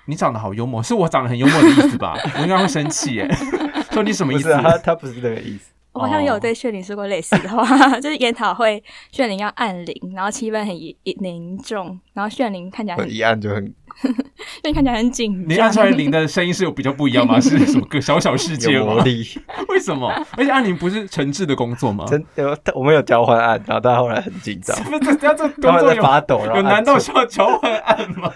[0.05, 2.17] 你长得好幽默，是我长得很幽默的意思吧？
[2.37, 3.29] 我应该会生气耶，
[3.91, 4.51] 说你什么意思？
[4.51, 5.69] 他他不是这个意思。
[5.93, 10.73] 我好像有对炫灵说过类似的话，就是研讨会炫灵要按铃，然后气氛很
[11.21, 13.73] 凝重，然后炫灵看起来很一按就很，
[14.63, 15.45] 你看起来很紧。
[15.47, 17.39] 你按出来铃的声音是有比较不一样吗？
[17.41, 19.25] 是什么个小小世界魔力？
[19.69, 20.11] 为什么？
[20.37, 22.05] 而且按铃不是诚挚的工作吗？
[22.07, 28.31] 真有，我们有交换按，然后他后来很紧张，不是这这工作有发抖，有难道需要交换按吗？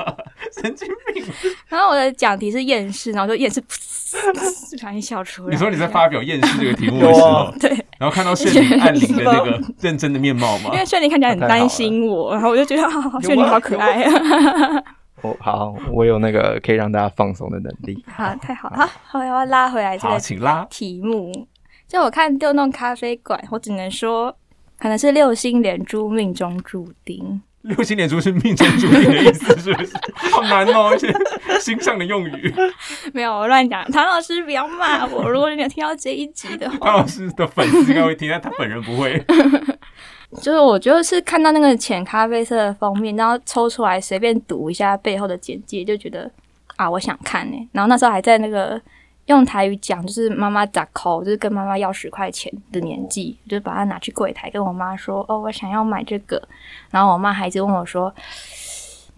[0.61, 1.23] 神经病！
[1.67, 3.61] 然后我的讲题是厌世，然后就厌世。
[3.61, 5.51] 不小心笑出来。
[5.51, 10.69] 你说你在发表厌世这个题目的时候，对，然后看到炫灵暗灵的那个认真的面貌吗？
[10.71, 12.83] 因为炫灵看起来很担心我，然后我就觉得
[13.21, 14.83] 炫灵好可爱啊。
[15.25, 18.03] 我好，我有那个可以让大家放松的能力。
[18.07, 18.87] 好，太好了。
[19.03, 21.47] 好，我要拉回来这个请拉题目。
[21.87, 24.35] 就我看六弄咖啡馆，我只能说，
[24.77, 27.41] 可能是六星连珠命中注定。
[27.61, 29.93] 六星连珠是命中注定的意思，是不是？
[30.31, 31.11] 好难哦，而且
[31.59, 32.53] 形象的用语。
[33.11, 33.83] 没有，我乱讲。
[33.91, 39.23] 唐老师不要骂我，如果你有听到这一集的话，唐老师的粉丝应该会听，但他本人不会。
[40.41, 46.29] 就是我觉得是看到那个浅咖啡色的封面，然后抽出来随便读一下背后的简介，就觉得
[46.75, 47.69] 啊，我想看呢。
[47.71, 48.81] 然后那时候还在那个。
[49.27, 56.39] 用台语讲就是妈妈打 call，就是跟妈妈要十块钱的年纪，就把它拿去柜台跟我妈说：“哦，我想要买这个。”
[56.91, 58.13] 然后我妈还一直问我说：“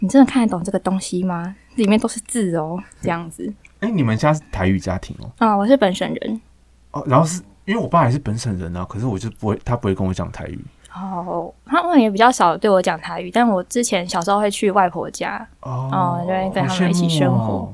[0.00, 1.54] 你真的看得懂这个东西吗？
[1.74, 5.30] 里面都是字哦，这样子。”哎，你们家是台语家庭哦？
[5.36, 6.40] 啊，我是本省人。
[6.92, 10.58] 哦，然后是因为我爸也是本省人啊，可是我就不会，他不会跟我讲台语。
[10.94, 17.72] 哦，他们也比较少对我讲台语，但我之前小时候会去外婆家，哦，就会跟他们一起生活。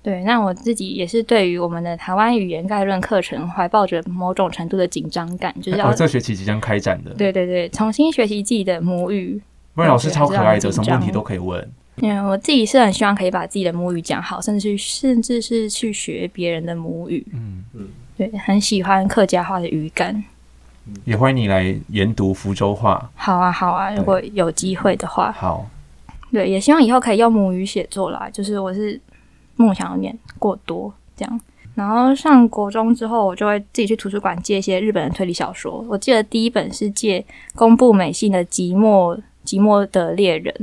[0.00, 7.12] 对，那我自己也是对于我们的台湾语言概论课程怀抱着某种程度的紧张感，就是要这学期即将开展的。
[7.14, 9.42] 对对对，重新学习自己的母语。
[9.74, 11.68] 问老师超可爱的，什么问题都可以问。
[11.96, 17.26] 嗯，我自己是很希望可以把自己的母语讲好，甚至甚至是去学别人的母语。
[17.32, 20.24] 嗯嗯，对，很喜欢客家话的语感。
[21.04, 23.10] 也欢迎你来研读福州话。
[23.14, 25.32] 好啊，好啊，如果有机会的话。
[25.32, 25.66] 好。
[26.30, 28.28] 对，也希望以后可以用母语写作啦。
[28.32, 29.00] 就是我是。
[29.60, 31.40] 梦想有点过多，这样。
[31.74, 35.84] 然后上国中之后，我就会自己去图书馆借一些日本的推理小说。
[35.88, 40.54] 我记得第一本是借公布美信的《寂寞寂寞的猎人》，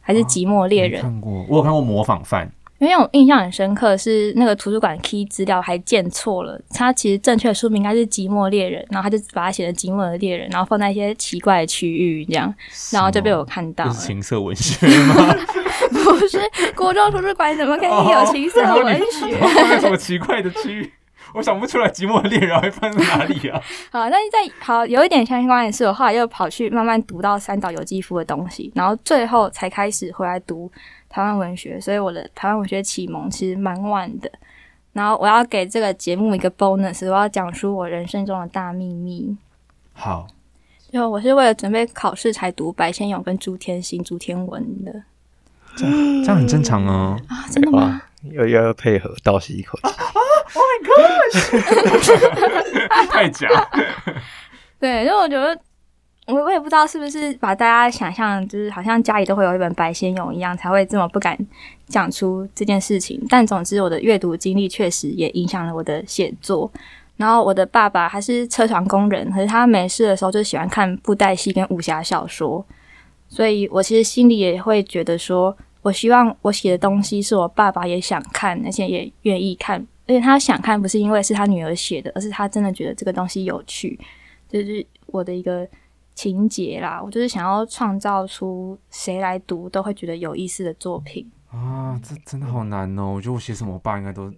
[0.00, 1.00] 还是《寂寞猎人》？
[1.04, 2.44] 看过，我有看过《模仿犯》。
[2.80, 12.52] 因为我印象很深刻，是那个图书馆 key 资料还建错了，它其实正确的书名应该是《寂寞猎人》，然后他就把它写成《寂寞的猎人》，然后放在一些奇怪的区域这样，
[12.90, 13.92] 然后就被我看到了。
[13.92, 15.14] 是情色文学吗？
[15.92, 16.40] 不是，
[16.74, 19.36] 国中图书馆怎么可以有情色文学？
[19.38, 20.92] 放什么奇怪的区域？
[21.34, 23.60] 我想不出来《寂寞的猎人》会放在哪里啊？
[23.92, 30.70] 好，那在好有一点相关的是，我后来又跑去慢慢读到三岛由纪夫的东西，然后最后才开始回来读。
[31.10, 34.30] 台湾文学，所以我的台湾文学启蒙其实蛮晚的。
[34.92, 39.36] 然后我要给这个节目一个 bonus，我要讲出我人生中的大秘密。
[39.92, 40.26] 好，
[40.92, 45.02] 就我是为了准备考试才读白先勇跟朱天心、朱天文的。
[45.76, 47.20] 这这样很正常哦。
[47.28, 48.00] 啊，真的吗？
[48.32, 49.88] 要要配合倒吸一口气。
[50.54, 50.78] Oh my
[52.86, 53.10] god！
[53.10, 53.48] 太假。
[54.78, 55.60] 对，因为我觉得。
[56.30, 61.36] 我我也不知道是不是把大家想象就是好像家里都会有一本白先勇一样，才会这么不敢
[61.86, 63.20] 讲出这件事情。
[63.28, 66.70] 但总之，我的阅读经历确实也影响了我的写作。
[67.16, 72.64] 然后，我的爸爸还是车床工人，可是他没事的时候就喜欢看布袋戏跟武侠小说。
[73.28, 79.78] 所以我其实心里也会觉得说，我希望我写的东西是我爸爸也想看，而且也愿意看。
[80.06, 83.98] 而且他想看不是因为是他女儿写的，而是他真的觉得这个东西有趣。
[84.48, 85.66] 就是我的一个。
[86.22, 91.98] 情节啦，我就是想要创造出谁来读都会觉得有意思的作品啊！
[92.04, 93.14] 这真的好难哦！
[93.14, 94.30] 我觉得我写什么，吧应该都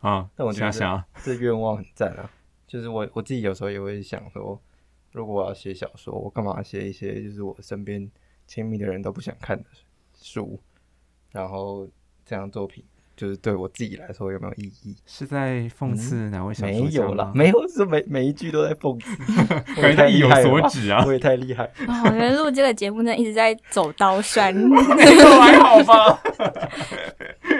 [0.00, 0.28] 啊。
[0.36, 2.30] 但我想想，这愿望很赞啊！
[2.66, 4.60] 就是我我自己有时候也会想说，
[5.10, 8.10] 如果我要写小说，我干嘛写一些就是我身边
[8.46, 9.64] 亲密的人都不想看的
[10.12, 10.60] 书，
[11.30, 11.88] 然后
[12.26, 12.84] 这样作品。
[13.16, 14.96] 就是对我自己来说有没有意义？
[15.06, 19.16] 是在讽刺哪位小说家没有啦，没有，是每每一句都在讽刺，
[19.80, 21.04] 感觉意有所指啊！
[21.06, 21.70] 我也太厉害。
[22.04, 24.54] 我觉得录这个节目呢，一直在走刀山
[25.40, 26.20] 还好吧？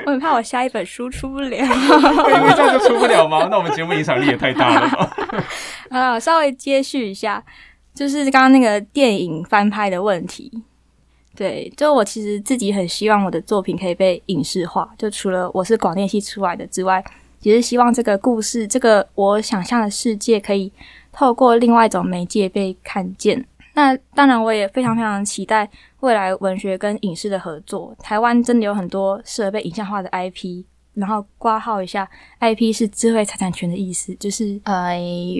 [0.07, 3.47] 我很怕我下一本书出不了，因为这样就出不了吗？
[3.51, 5.17] 那我们节目影响力也太大了吧？
[5.91, 7.45] 啊，稍微接续一下，
[7.95, 10.51] 就是刚刚那个电影翻拍的问题。
[11.35, 14.89] 对，就我其实自己很希望我的作品可以被影视化。
[14.99, 17.03] 就除了我是广电系出来的之外，
[17.41, 20.71] 也是希望这个故事，这个我想象的世界可以
[21.11, 23.45] 透过另外一种媒介被看见。
[23.75, 25.69] 那当然，我也非常非常期待
[26.01, 27.97] 未来文学跟影视的合作。
[27.99, 32.07] 台湾真的有很多适合被影像化的 IP，然后挂号一下
[32.41, 34.95] ，IP 是智慧财产权的意思，就是呃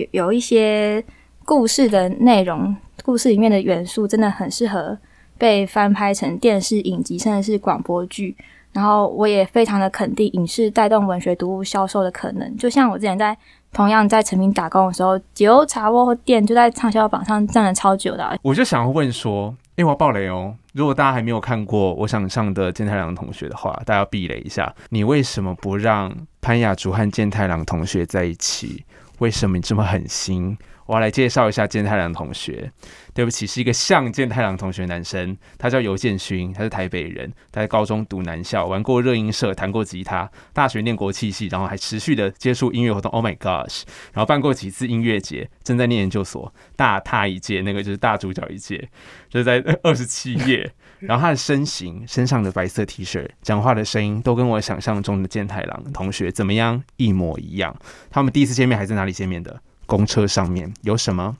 [0.09, 1.05] 有一些
[1.45, 2.75] 故事的内容，
[3.05, 4.97] 故事里面的元素真的很适合。
[5.37, 8.35] 被翻拍成电视影集，甚至是广播剧。
[8.71, 12.57] 然后我也非常的肯定影视带动文学读物销售的可能。
[12.57, 13.37] 就像我之前在
[13.71, 18.35] 同样在成品打工的时候，解忧茶窝店就在畅销榜上站了超久的。
[18.41, 20.55] 我就想要问说，哎，我要爆雷哦！
[20.73, 24.73] 如果大家还没有看过我想上的健太郎同学的话，大家要避雷一下。
[24.89, 28.83] 你为什么不让潘雅竹和健太郎同学在一起？
[29.19, 30.57] 为什么你这么狠心？
[30.87, 32.71] 我要来介绍一下健太郎同学。
[33.13, 43.11] 对不起，是一个像健太郎同学男生，他叫游建勋，他是台北人，他在高中读男校，玩过热音社，弹过吉他，大学念国器系，然后还持续的接触音乐活动。
[43.11, 43.83] Oh my gosh！
[44.13, 48.89] 然后办过几次音乐节，正在念研究所，大他一届，那个就是大主角一届，
[49.29, 50.73] 就是在 二十七页。
[50.99, 57.75] 然后他的身形，身上的白色 T 恤，讲话的声音，都跟我想象中的健太郎同学怎么样一模一样。
[58.09, 59.61] 他们第一次见面还在哪里见面的？
[59.85, 61.35] 公车上面有什么？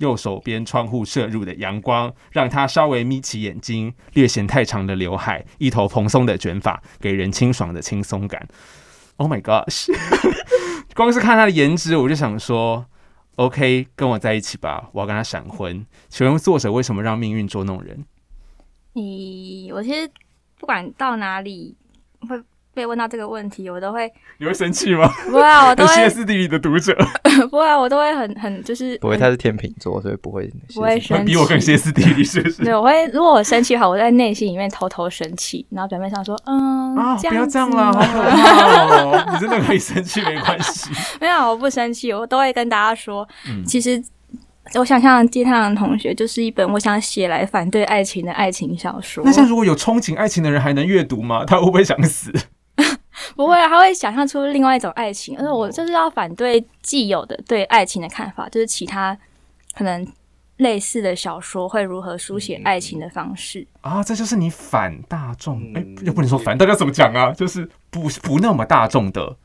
[0.00, 8.48] 右手边窗户射入的阳光，让他稍微眯起眼睛，略显太长的刘海，一头蓬松的卷发，给人清爽的轻松感。
[9.16, 9.86] Oh my gosh！
[10.96, 12.86] 光是看他的颜值，我就想说
[13.36, 15.86] ，OK，跟我在一起吧，我要跟他闪婚。
[16.08, 18.04] 请问作者为什么让命运捉弄人？
[18.94, 20.10] 你，我其实
[20.58, 21.76] 不管到哪里
[22.26, 22.42] 会。
[22.72, 25.08] 被问到这个问题，我都会你会生气吗？
[25.26, 26.96] 不会啊，我都会歇斯底里的读者，
[27.50, 32.64] 不会啊，我都会很很就是不会，他是天秤座，所以不会不会生气，比我更歇斯底里，是不是？
[32.64, 40.90] 对，我会如果我生气的话，我在内心里面偷偷生气，然后表面上说嗯啊，不要这样啦，好可怕， 你真的可以生气没关系。
[41.20, 43.26] 没有，我不生气，我都会跟大家说，
[43.66, 44.02] 其实
[44.74, 49.24] 我想象接他的同学就是一本我想写来反对爱情的爱情小说。
[49.24, 51.44] 那像如果有憧憬爱情的人还能阅读吗？
[51.44, 52.32] 他会不会想死？
[53.36, 59.16] 不会啊，他会想象出另外一种爱情，而且我就是要反对既有的对爱情的看法，就是其他
[59.74, 60.06] 可能
[60.56, 63.66] 类似的小说会如何书写爱情的方式。
[63.80, 67.30] 啊，这就是你反大众，哎，又不能说反，大家怎么讲啊？
[67.32, 69.36] 就是不不那么大众的，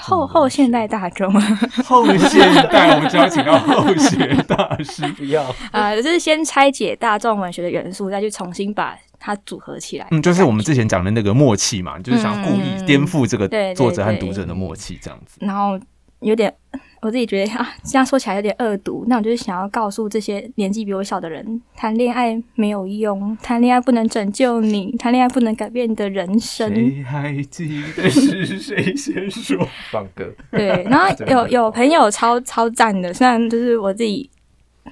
[0.00, 1.32] 后后现代大众，
[1.84, 2.40] 后现
[2.70, 8.96] 代，我们就要请到后学大师，不 要啊，就是先拆解大众文学的元素，再去重新把。
[9.24, 10.06] 它组合起来。
[10.10, 15.38] 嗯，就是我们之前讲的那个默契嘛，就是想故意颠覆这个作者和读者的默契这样子。
[15.40, 15.80] 然后
[16.20, 16.54] 有点。
[17.00, 19.04] 我自己觉得啊，这样说起来有点恶毒。
[19.08, 26.74] 那我就是想要告诉这些年纪比我小的人，谈恋爱没有用，谈恋爱不能拯救你，谈恋爱不能改变你的人生。
[26.74, 29.68] 谁还记得是谁先说？
[29.92, 30.32] 放歌。
[30.50, 34.30] 对， 然后有有朋友超超赞的，虽然就是我自己。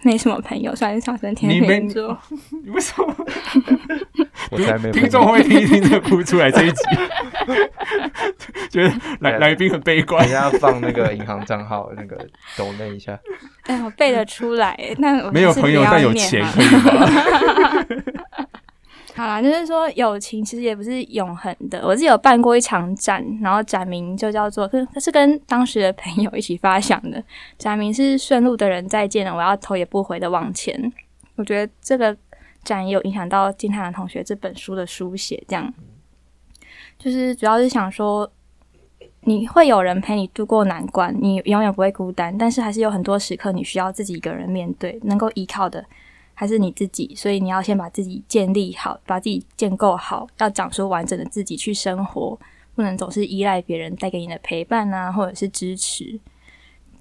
[0.05, 2.19] 没什么朋友，算是上升天秤座。
[2.65, 3.15] 你为什么？
[4.51, 6.83] 我才没听众会听一听就哭出来这一集，
[8.71, 10.23] 觉得来来宾很悲观。
[10.27, 12.17] 等下放那个银行账号，那个
[12.57, 13.19] 抖那一下。
[13.65, 14.77] 哎，我背得出来。
[14.99, 17.07] 那没有朋友，但有钱可以吗？
[19.15, 21.83] 好啦，就是说友情其实也不是永恒的。
[21.87, 27.23] 我是有办过一场展，然后展名就叫做，是是跟当时的朋友一起发想的。
[27.59, 30.93] 展名是顺路的人再见了，我要头也不回的往前。
[31.37, 32.17] 我觉得这个
[32.65, 35.73] 展也有影响到金太阳同学这本书的书写，这样
[36.99, 38.31] 就是主要是想说，
[39.23, 45.85] 你会有人陪你度过难关，你永远不会孤单，但是还是有很多时刻你需要自己一个人面对，能够依靠的。
[46.35, 52.37] 还是你自己，所以你要先把自己建立好，把自己建构好，要长出完整的自己去生活，
[52.75, 56.19] 不能总是依赖别人带给你的陪伴啊，或者是支持。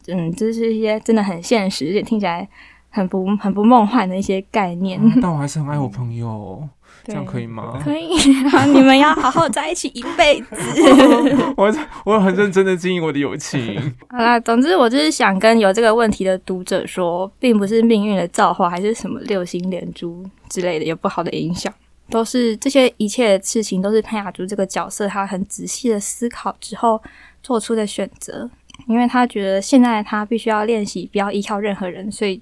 [0.08, 2.48] 嗯，这是一些真的很现实，而且听起来
[2.92, 5.02] 很不很不梦幻的一些概念。
[5.20, 6.70] 但我还是很爱我朋友。
[7.04, 7.82] 这样可以吗？
[7.84, 8.12] 可以
[8.54, 10.56] 啊，你们要好好在一起一辈子。
[11.58, 11.74] 我
[12.06, 13.76] 我很认真的经营我的友情。
[14.08, 21.74] 好啦，总之我就是想跟有这个问题的读者说，并不是命运的造化，还是什么六星连珠之类的有不好的影响，
[22.12, 27.02] 都是这些一切事情都是潘雅竹这个角色他很仔细的思考之后
[27.42, 28.48] 做出的选择，
[28.88, 32.40] 因为他觉得现在他必须要练习不要依靠任何人，所以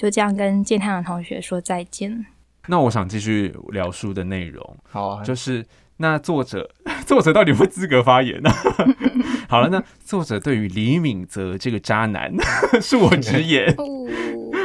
[0.00, 2.24] 就这样跟健太阳同学说再见。
[2.68, 5.62] 那我想继续聊书的内容，好啊，就是
[5.98, 6.70] 那作者
[7.04, 8.50] 作者到底有没有资格发言呢？
[9.46, 12.32] 好了，那作者对于李敏泽这个渣男
[12.80, 13.76] 恕我直言，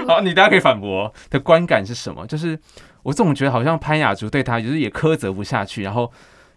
[0.07, 2.25] 好，你大家可以反驳的观感是什么？
[2.25, 2.57] 就是
[3.03, 6.09] 我总觉得好像潘雅竹对他就是也苛责不下去，然后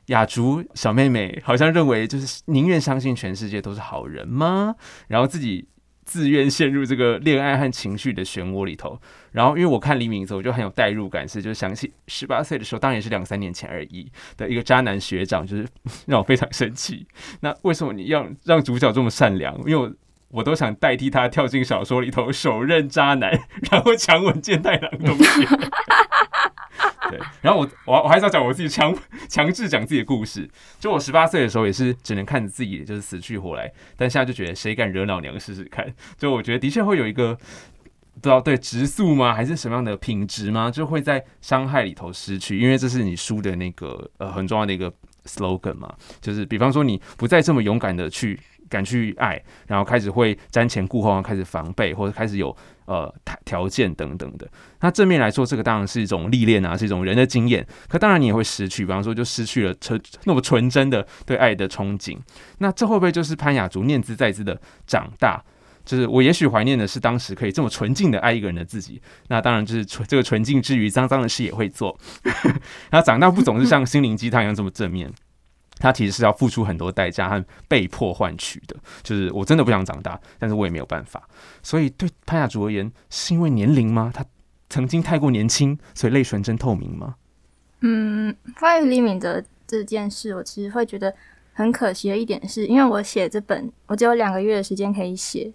[0.07, 4.77] 雅竹小妹妹好像认为就是宁愿相信全世界都是好人吗？
[5.09, 5.67] 然后自己。
[6.09, 8.99] 自愿陷入这个恋爱和情绪的漩涡里头，
[9.33, 15.69] 然后因为我看黎明时候，我就很有代入感，是就想起十八岁的时候，当然也是两三年前而已的一个渣男学长，就是
[16.09, 17.07] 让我非常生气。
[17.41, 19.55] 那为什么你要让主角这么善良？
[19.67, 19.93] 因为
[20.31, 23.31] 我都想代替他跳进小说里头，手刃渣男，
[23.71, 25.47] 然后强吻健太郎东西。
[27.11, 28.95] 对，然后我我我还是要讲我自己强
[29.29, 30.49] 强制讲自己的故事。
[30.79, 35.93] 就我十八岁的时候，也是只能看着自己就是死去活来，但现在就觉得谁敢惹老娘试试看。
[36.17, 40.71] 就我觉得的确会有一个不知道对直素吗，还是什么样的品质吗？
[40.71, 44.93] 就会在伤害里头失去，因为这是你输的那个呃很重要的一个
[45.25, 45.95] slogan 嘛。
[46.21, 48.39] 就是比方说你不再这么勇敢的去
[48.69, 52.57] 敢去爱，然后开始会瞻前顾后，开始防备，或者开始有。
[52.89, 53.15] 呃，
[53.45, 54.49] 条件等等的，
[54.81, 57.67] 那正面来说，这个当然是一种历练啊，是一种人的经验。
[57.87, 62.17] 可当然，你也会失去，比方说，就失去了纯那么纯真的对爱的憧憬。
[62.61, 65.39] 那这会不会就是潘雅竹念兹在兹的长大？
[65.85, 69.03] 就是我也许怀念的是当时可以这么纯净的爱一个人的自己。
[69.29, 71.95] 那当然就是纯这个纯净之余，脏脏的事也会做。
[72.91, 75.13] 那长大不总是像心灵鸡汤一样这么正面。
[75.79, 81.29] 他其实是要付出很多代价和被迫换取的，就是我真的不想长大，但是我也没有办法。
[81.63, 84.11] 所以对潘雅竹而言，是因为年龄吗？
[84.15, 84.25] 他
[84.69, 87.17] 曾经太过年轻，所以泪纯真透明吗？
[87.81, 91.15] 嗯，关于李敏哲这件事，我其实会觉得
[91.53, 95.53] 很可惜的一点是，因为我写这本，我只有两个月的时间可以写，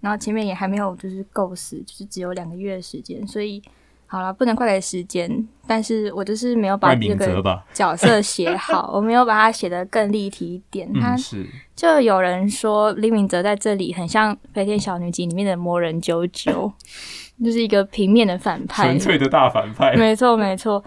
[0.00, 3.62] 然后前面也还没有就是构思，就是只有两个月的时间，所以。
[4.08, 7.42] 好了，不能怪给时间，但是我就是没有把这个
[7.72, 10.88] 角色写好， 我没有把它写得更立体一点。
[11.00, 11.44] 他是
[11.74, 16.72] 就有人说李敏哲在这里很像《飞天小女警》里面的魔人啾啾，
[17.44, 19.96] 就是一个平面的反派，纯粹的大反派。
[19.96, 20.82] 没错，没错。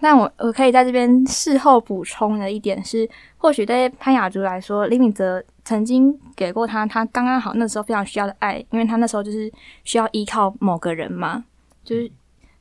[0.00, 3.08] 那我我可以在这边事后补充的一点是，
[3.38, 9.50] 或许对潘雅竹来说，李敏哲曾经给过他他刚刚好那时候非常需要的爱，因为他那时候就是
[9.84, 11.42] 需要依靠某个人嘛，
[11.82, 12.12] 就是。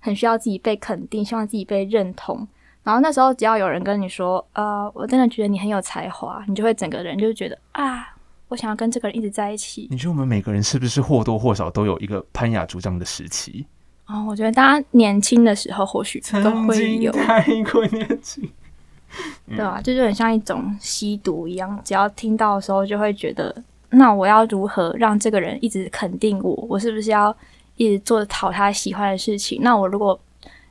[0.07, 2.47] 很需要自己被肯定，希望自己被认同。
[2.81, 8.15] 然后那时候，只要有人跟你说：“呃，我真的觉得你很有才华”，你就会整个人就觉得啊，
[8.47, 9.89] 我想要跟这个人一直在一起。
[9.91, 13.65] 你觉得我们每个人是不是或多或少都有一个攀雅竹这样的时期？
[14.05, 17.11] 哦，我觉得大家年轻的时候或许都会有。
[17.11, 18.49] 太过年轻，
[19.47, 23.53] 对啊，就就很像一种吸毒一样，只要听到的时候就会觉得，
[23.89, 26.53] 那我要如何让这个人一直肯定我？
[26.69, 27.35] 我是不是要？
[27.77, 30.19] 一直做讨他喜欢的事情，那我如果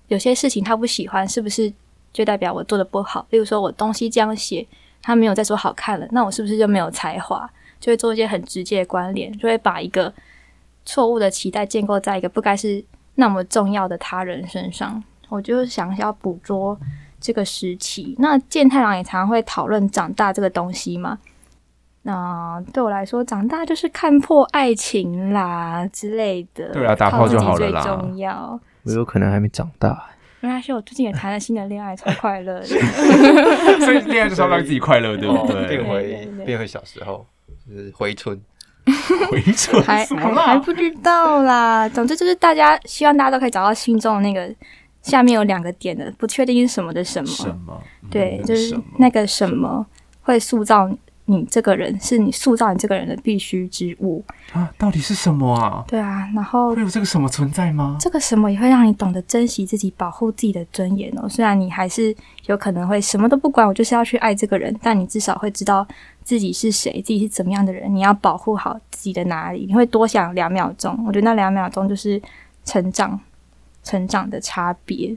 [0.08, 1.72] 有些事情他不喜欢，是不是
[2.12, 3.26] 就代表我做的不好。
[3.30, 4.66] 例如说我东西这样写，
[5.02, 7.48] 他没有再说好看了，那我是不是就没有才华？
[7.78, 10.12] 就会做一些很直接的关联，就会把一个
[10.84, 12.82] 错误的期待建构在一个不该是
[13.16, 15.02] 那么重要的他人身上。
[15.28, 16.78] 我就是想要捕捉
[17.20, 18.14] 这个时期。
[18.18, 21.18] 那健太郎也常常会讨论长大这个东西嘛。
[22.06, 26.72] 那对我来说，长大就是看破爱情啦之类的。
[26.72, 27.82] 对啊，打炮就好了啦。
[27.82, 28.60] 最重要。
[28.84, 30.06] 我有可能还没长大。
[30.38, 32.66] 没关系，我最近也谈了新的恋爱，超快乐的。
[33.84, 35.66] 所以恋爱就是要让自己快乐，对不对？
[35.66, 37.26] 变回变回小时候，
[37.68, 38.40] 就是回春。
[39.28, 39.82] 回春？
[39.82, 41.88] 还还还不知道啦。
[41.88, 44.48] 总之就是大家希望大家都可以找到心中的那个
[45.02, 47.26] 下面有两个点的不确定是什么的什么。
[47.26, 47.82] 什么？
[48.08, 49.84] 对，就是那个什么
[50.22, 50.88] 会塑造。
[51.28, 54.72] 你这个人是你塑造你这个人的必须之物啊？
[54.78, 55.84] 到底是什么啊？
[55.88, 57.96] 对啊，然后会有这个什么存在吗？
[58.00, 61.28] 这个什么也会让你懂得珍惜自己，保护自己的尊严哦。
[61.28, 62.14] 虽然你还是
[62.46, 65.84] 有可能会什么都不管，我就是要去爱这个人，但你至少会知道
[66.22, 69.66] 自己是谁，自己是怎么样的人，你要保护好自己的哪里？
[69.66, 70.96] 你会多想两秒钟？
[71.06, 72.22] 我觉得那两秒钟就是
[72.64, 73.18] 成长、
[73.82, 75.16] 成长的差别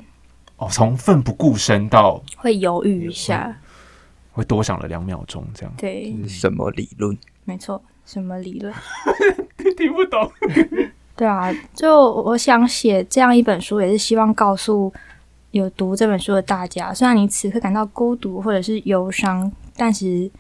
[0.58, 0.68] 哦。
[0.72, 3.56] 从奋不顾身到会犹豫一下。
[4.40, 7.18] 会多想了两秒钟，这样对什么理论？
[7.44, 8.74] 没错，什么理论？
[9.76, 10.32] 听不懂。
[11.18, 14.94] 对啊，就我想写这样一本书，也是希望告诉
[15.52, 20.32] 有读这本书的大家，虽然你此刻感到孤独或者是忧伤，但是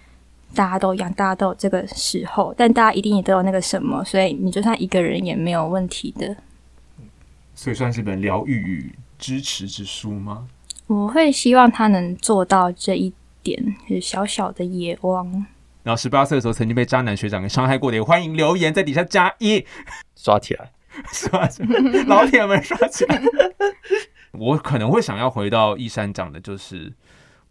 [0.55, 6.37] 大家都一样，大家都有这个时候，但大家一定也都有那个什么，所以你就算一个人也没有问题的。
[7.53, 10.47] 所以算是本疗愈与支持之书吗？
[10.87, 13.13] 我会希望他能做到这一。
[13.41, 15.25] 点是小小的野望，
[15.83, 19.65] 然后十八岁的时候曾经被渣男学长给伤害过的，也欢迎留言在底下加一，
[20.15, 20.71] 刷起来，
[21.11, 21.69] 刷起来，
[22.07, 23.21] 老铁们刷起来。
[24.33, 26.93] 我可能会想要回到一山讲的，就是。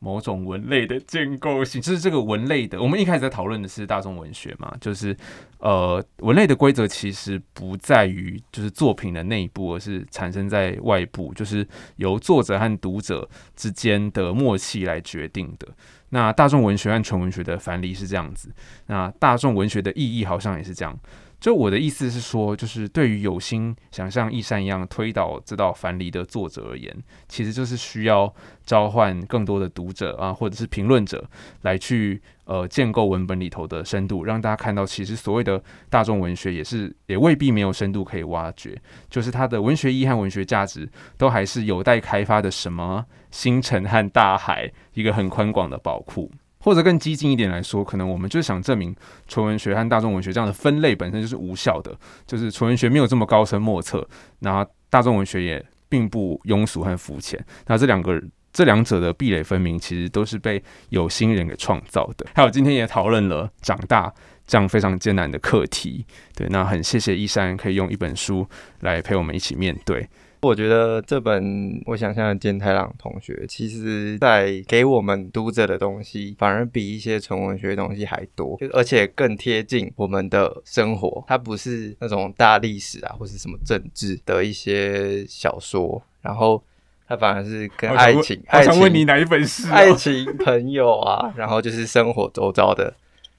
[0.00, 2.80] 某种文类的建构性，就是这个文类的。
[2.80, 5.16] 我们一开始在讨论的是大众文学嘛，就是
[5.58, 15.66] 呃，文类的规则其实不在于就是作品的内部，而是产生在外部，就是由作者和读者之间的默契来决定的。
[16.10, 18.50] 那大众文学和纯文学的樊篱是这样子，
[18.86, 20.98] 那大众文学的意义好像也是这样。
[21.40, 26.92] 就我的意思是说，就是对于有心想像易山一样推倒这道樊篱的作者而言，
[27.28, 28.32] 其实就是需要
[28.64, 31.24] 召唤更多的读者啊，或者是评论者
[31.62, 38.76] 来去呃建构文本里头的深度，让大家看到其实所谓的大众文学也是也未必没有深度可以挖掘，
[39.08, 46.30] 就是它的文学意义和文学价值都还是有待开发的什么星辰和大海一个很宽广的宝库。
[46.60, 48.94] 或者更激进一点来说，可能我们就是想证明
[49.26, 51.96] 纯文学和大众文学这样的分类本身就是无效的，
[52.26, 54.06] 就是纯文学没有这么高深莫测，
[54.40, 57.42] 然后大众文学也并不庸俗和肤浅。
[57.66, 58.20] 那这两个
[58.52, 62.26] 这两者的壁垒分明，其实都是被有心人给创造的。
[62.34, 64.12] 还有今天也讨论了长大
[64.46, 66.04] 这样非常艰难的课题。
[66.34, 68.46] 对，那很谢谢一山可以用一本书
[68.80, 70.08] 来陪我们一起面对。
[70.40, 81.24] 我觉得这本我想象的健太郎同学，其实在给我们读者的东西，反而比一些纯文学的东西还多，而且更贴近我们的生活。
[81.26, 86.62] 它不是那种大历史啊，或是什么政治的一些小说，然后
[87.06, 92.94] 它反而是跟爱情，我想问你哪一本是爱情朋友啊，然后就是生活周遭的。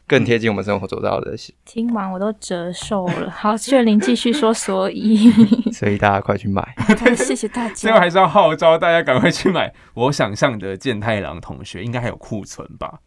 [0.10, 1.36] 更贴近我们生活走到的。
[1.64, 3.30] 听完我都折寿了。
[3.30, 5.32] 好，炫灵继续说，所以，
[5.72, 6.76] 所以大家快去买。
[7.16, 7.74] 谢谢大家。
[7.76, 9.72] 最后还是要号召大家赶快去买。
[9.94, 13.00] 我想象的健太郎同学应该还有库存吧。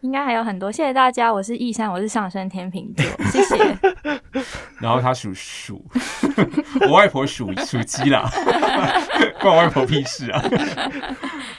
[0.00, 1.32] 应该还有很多，谢谢大家。
[1.32, 3.78] 我是易山，我是上升天秤座，谢谢。
[4.80, 5.84] 然后他属鼠，
[6.88, 8.28] 我外婆属属鸡啦，
[9.40, 10.42] 关我外婆屁事啊！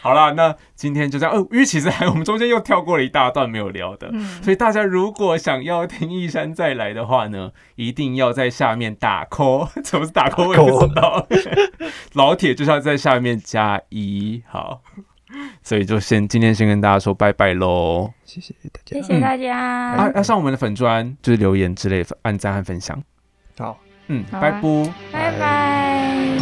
[0.01, 1.35] 好啦，那今天就这样。
[1.35, 4.11] 哦，因为其实还我们中间又跳过了一大段没有聊的，
[4.41, 10.47] 所以大家如果想要听易山再来的话呢，一定要在下面打 call，怎么是打 call？
[10.47, 11.27] 我也不知道。
[12.13, 14.81] 老铁就是要在下面加一，好。
[15.63, 19.57] 所以就先今天先跟大家说拜拜喽，谢谢大家，谢谢大家。
[19.57, 23.01] 啊，要上我们的粉砖，就是留言之类，按赞和分享。
[23.57, 24.61] 好，嗯，拜拜，
[25.11, 26.40] 拜拜。